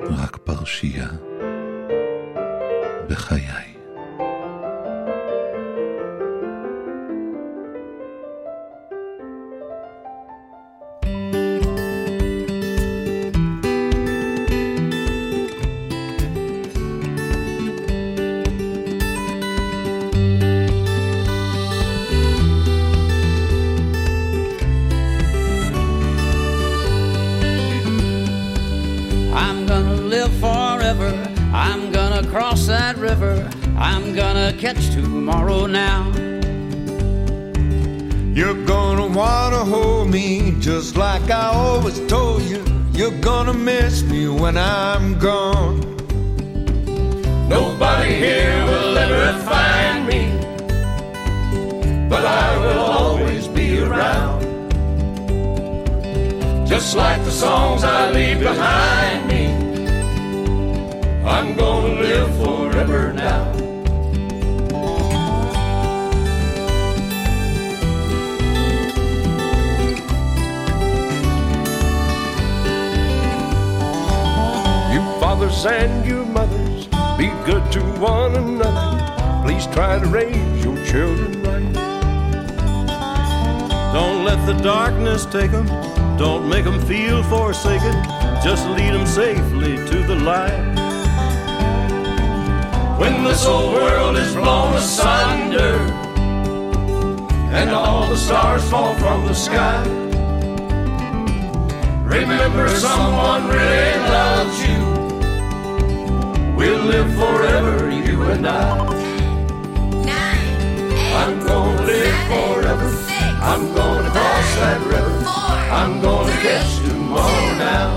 רק 0.09 0.38
פרשייה 0.38 1.07
בחיי. 3.09 3.66
Fathers 75.48 75.66
and 75.66 76.06
you 76.06 76.26
mothers, 76.26 76.88
be 77.18 77.28
good 77.45 77.72
to 77.72 77.82
one 78.00 78.36
another. 78.36 79.43
Please 79.45 79.66
try 79.68 80.00
to 80.00 80.06
raise 80.08 80.64
your 80.64 80.76
children 80.86 81.43
right. 81.43 81.74
Don't 83.93 84.26
let 84.26 84.45
the 84.45 84.62
darkness 84.62 85.26
take 85.26 85.52
them. 85.52 85.68
Don't 86.18 86.50
make 86.50 86.66
them 86.66 86.80
feel 86.86 87.24
forsaken. 87.24 87.93
Just 88.43 88.68
lead 88.70 88.93
them 88.93 89.06
safely 89.06 89.78
to 89.78 90.04
the 90.08 90.16
light. 90.16 90.76
When 93.00 93.24
this 93.24 93.45
whole 93.45 93.72
world 93.74 94.18
is 94.18 94.34
blown 94.34 94.74
asunder 94.74 95.78
and 97.54 97.70
all 97.70 98.08
the 98.08 98.18
stars 98.18 98.68
fall 98.70 98.95
from 98.95 99.26
the 99.26 99.34
sky, 99.34 99.84
remember 102.04 102.68
someone 102.70 103.48
really 103.48 104.00
loves 104.10 104.68
you. 104.68 104.97
We'll 106.57 106.84
live 106.95 107.11
forever, 107.14 107.90
you 107.90 108.22
and 108.32 108.47
I. 108.47 109.03
I'm 111.20 111.34
gonna 111.47 111.82
live 111.82 112.18
forever. 112.30 112.88
I'm 113.51 113.64
gonna 113.74 114.11
cross 114.11 114.51
that 114.62 114.80
river. 114.93 115.16
I'm 115.80 116.01
gonna 116.01 116.36
catch 116.47 116.72
tomorrow 116.86 117.49
now. 117.59 117.88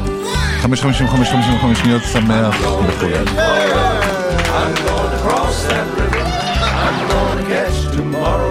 555 0.62 1.76
שניות 1.78 2.04
שמח 2.04 2.56
לכולם. 2.62 3.26
I'm 4.60 4.74
gonna 4.88 5.20
cross 5.26 5.58
that 5.70 5.88
river. 6.00 6.24
I'm 6.86 6.98
gonna 7.12 7.46
catch 7.54 7.78
tomorrow 7.96 8.49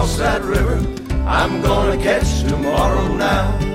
Cross 0.00 0.16
that 0.16 0.42
river. 0.42 0.78
I'm 1.26 1.60
gonna 1.60 2.02
catch 2.02 2.42
tomorrow 2.48 3.06
now. 3.16 3.69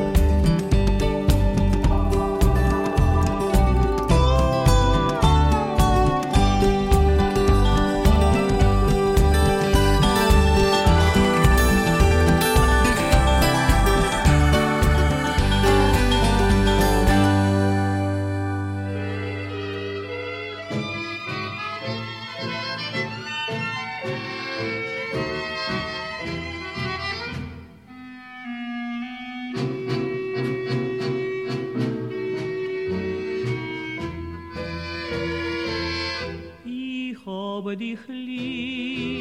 Habe 37.55 37.77
dich 37.77 37.99
lieb. 38.07 39.15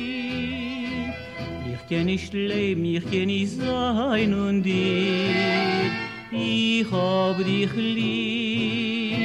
Ich 1.73 1.83
kann 1.89 2.07
nicht 2.07 2.33
leben, 2.33 2.85
ich 2.85 3.05
kann 3.05 3.27
nicht 3.27 3.53
sein 3.53 4.35
und 4.35 4.65
dir. 4.65 5.91
Ich 6.33 6.91
habe 6.91 7.45
dich 7.45 7.73
lieb. 7.75 9.19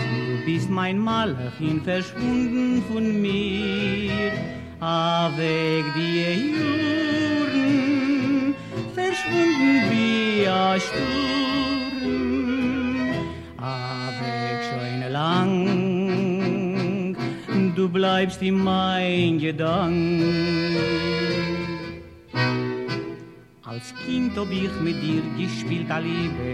Du 0.00 0.44
bist 0.44 0.68
mein 0.68 0.98
Malachin, 0.98 1.80
verschwunden 1.80 2.82
von 2.92 3.22
mir. 3.22 4.32
Ah, 4.80 5.30
weg 5.38 5.84
die 5.96 6.52
Juren, 6.52 7.74
verschwunden 8.94 9.74
wie 9.90 10.46
ein 10.46 10.80
Sturm. 10.80 12.02
Ah, 13.56 14.10
weg 14.20 14.60
schon 14.68 15.00
lang, 15.12 15.61
du 17.82 17.88
bleibst 17.88 18.40
in 18.42 18.62
mein 18.62 19.38
Gedanken. 19.40 20.76
Als 23.64 23.86
Kind 24.04 24.36
hab 24.38 24.50
ich 24.62 24.74
mit 24.86 24.98
dir 25.02 25.22
gespielt, 25.36 25.90
a 25.90 25.98
Liebe. 25.98 26.50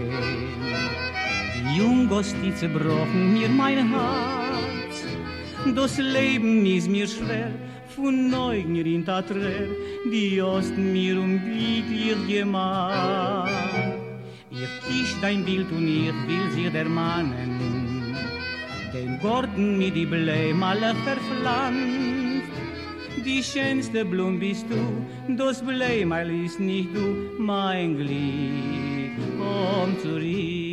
Wie 1.53 1.77
jung 1.77 2.09
hast 2.09 2.35
du 2.41 2.49
zerbrochen 2.59 3.33
mir 3.35 3.49
mein 3.61 3.79
Herz. 3.93 4.95
Das 5.75 5.93
Leben 5.99 6.65
ist 6.65 6.89
mir 6.89 7.07
schwer, 7.07 7.51
von 7.95 8.15
Neugier 8.31 8.87
in 8.95 9.05
Tatrer, 9.05 9.67
die 10.11 10.41
hast 10.41 10.75
mir 10.77 11.15
um 11.23 11.33
glücklich 11.45 12.21
gemacht. 12.27 13.51
Ich 14.49 14.73
kisch 14.85 15.13
dein 15.21 15.45
Bild 15.45 15.69
und 15.77 15.87
ich 15.87 16.17
will 16.27 16.47
sie 16.55 16.69
der 16.77 16.89
Mannen, 16.99 17.48
Gordon 19.21 19.77
mit 19.77 19.95
die 19.95 20.05
Bläm 20.05 20.63
alle 20.63 20.95
verpflanzt. 21.03 22.49
Die 23.25 23.43
schönste 23.43 24.05
Blum 24.05 24.39
bist 24.39 24.65
du, 24.69 25.35
das 25.35 25.61
Blämerl 25.61 26.29
ist 26.45 26.59
nicht 26.59 26.95
du, 26.95 27.41
mein 27.41 27.97
Glück, 27.97 29.17
komm 29.37 29.99
zurück. 29.99 30.68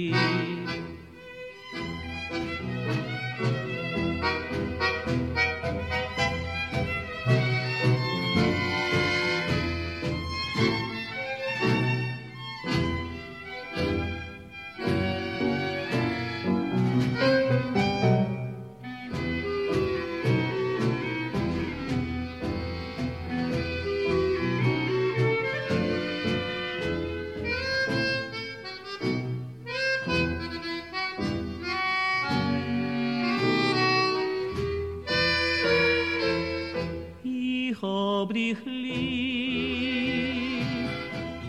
Dich 38.37 38.59
lieb. 38.65 40.63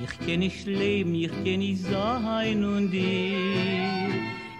Ich 0.05 0.15
kenn 0.25 0.39
nicht 0.39 0.65
leben, 0.65 1.13
ich 1.15 1.31
kenn 1.43 1.59
nicht 1.59 1.83
sein 1.83 2.63
und 2.63 2.89
dir. 2.91 4.09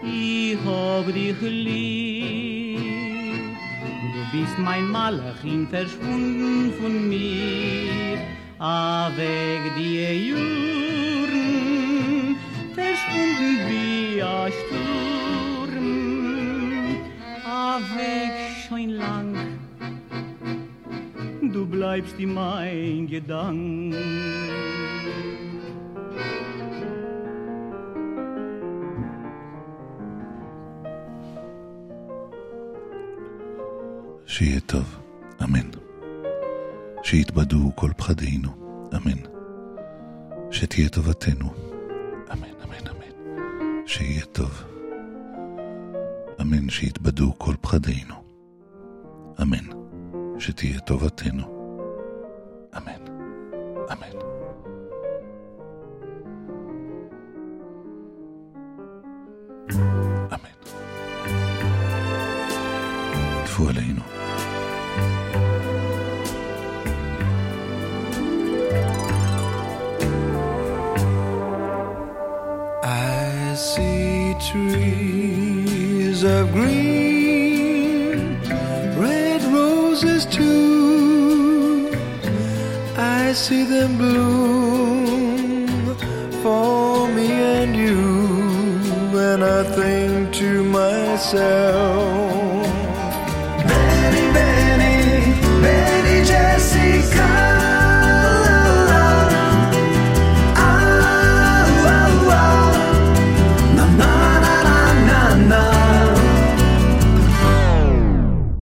Ich 0.04 0.58
hab 0.66 1.06
dich 1.14 1.42
lieb. 1.42 2.80
Du 4.14 4.22
bist 4.34 4.58
mein 4.60 4.90
Malachin, 4.90 5.68
verschwunden 5.68 6.74
von 6.80 7.10
mir. 7.10 8.18
Ah, 8.60 9.12
weg 9.16 9.62
die 9.78 10.30
Juren, 10.30 12.36
verschwunden 12.74 13.54
wie 13.70 14.22
ein 14.22 14.52
Sturm. 14.60 15.78
Ah, 17.46 17.80
weg 17.96 18.34
schon 18.68 18.90
lang, 18.90 19.27
bleibst 21.70 22.20
in 22.20 22.34
mein 22.34 23.08
Gedanken. 23.08 23.94
שיהיה 34.26 34.60
טוב, 34.60 35.00
אמן. 35.44 35.70
שיתבדו 37.04 37.72
כל 37.76 37.92
פחדינו, 37.98 38.50
אמן. 38.96 39.22
שתהיה 40.52 40.90
טובתנו, 40.90 41.54
אמן, 42.34 42.48
אמן, 42.66 42.88
אמן. 42.88 43.14
שיהיה 43.88 44.26
טוב, 44.26 44.64
אמן. 46.42 46.70
שיתבדו 46.70 47.34
כל 47.38 47.54
פחדינו, 47.62 48.16
אמן. 49.42 49.66
שתהיה 50.40 50.80
טובתנו, 50.80 51.57
אמן. 53.92 54.37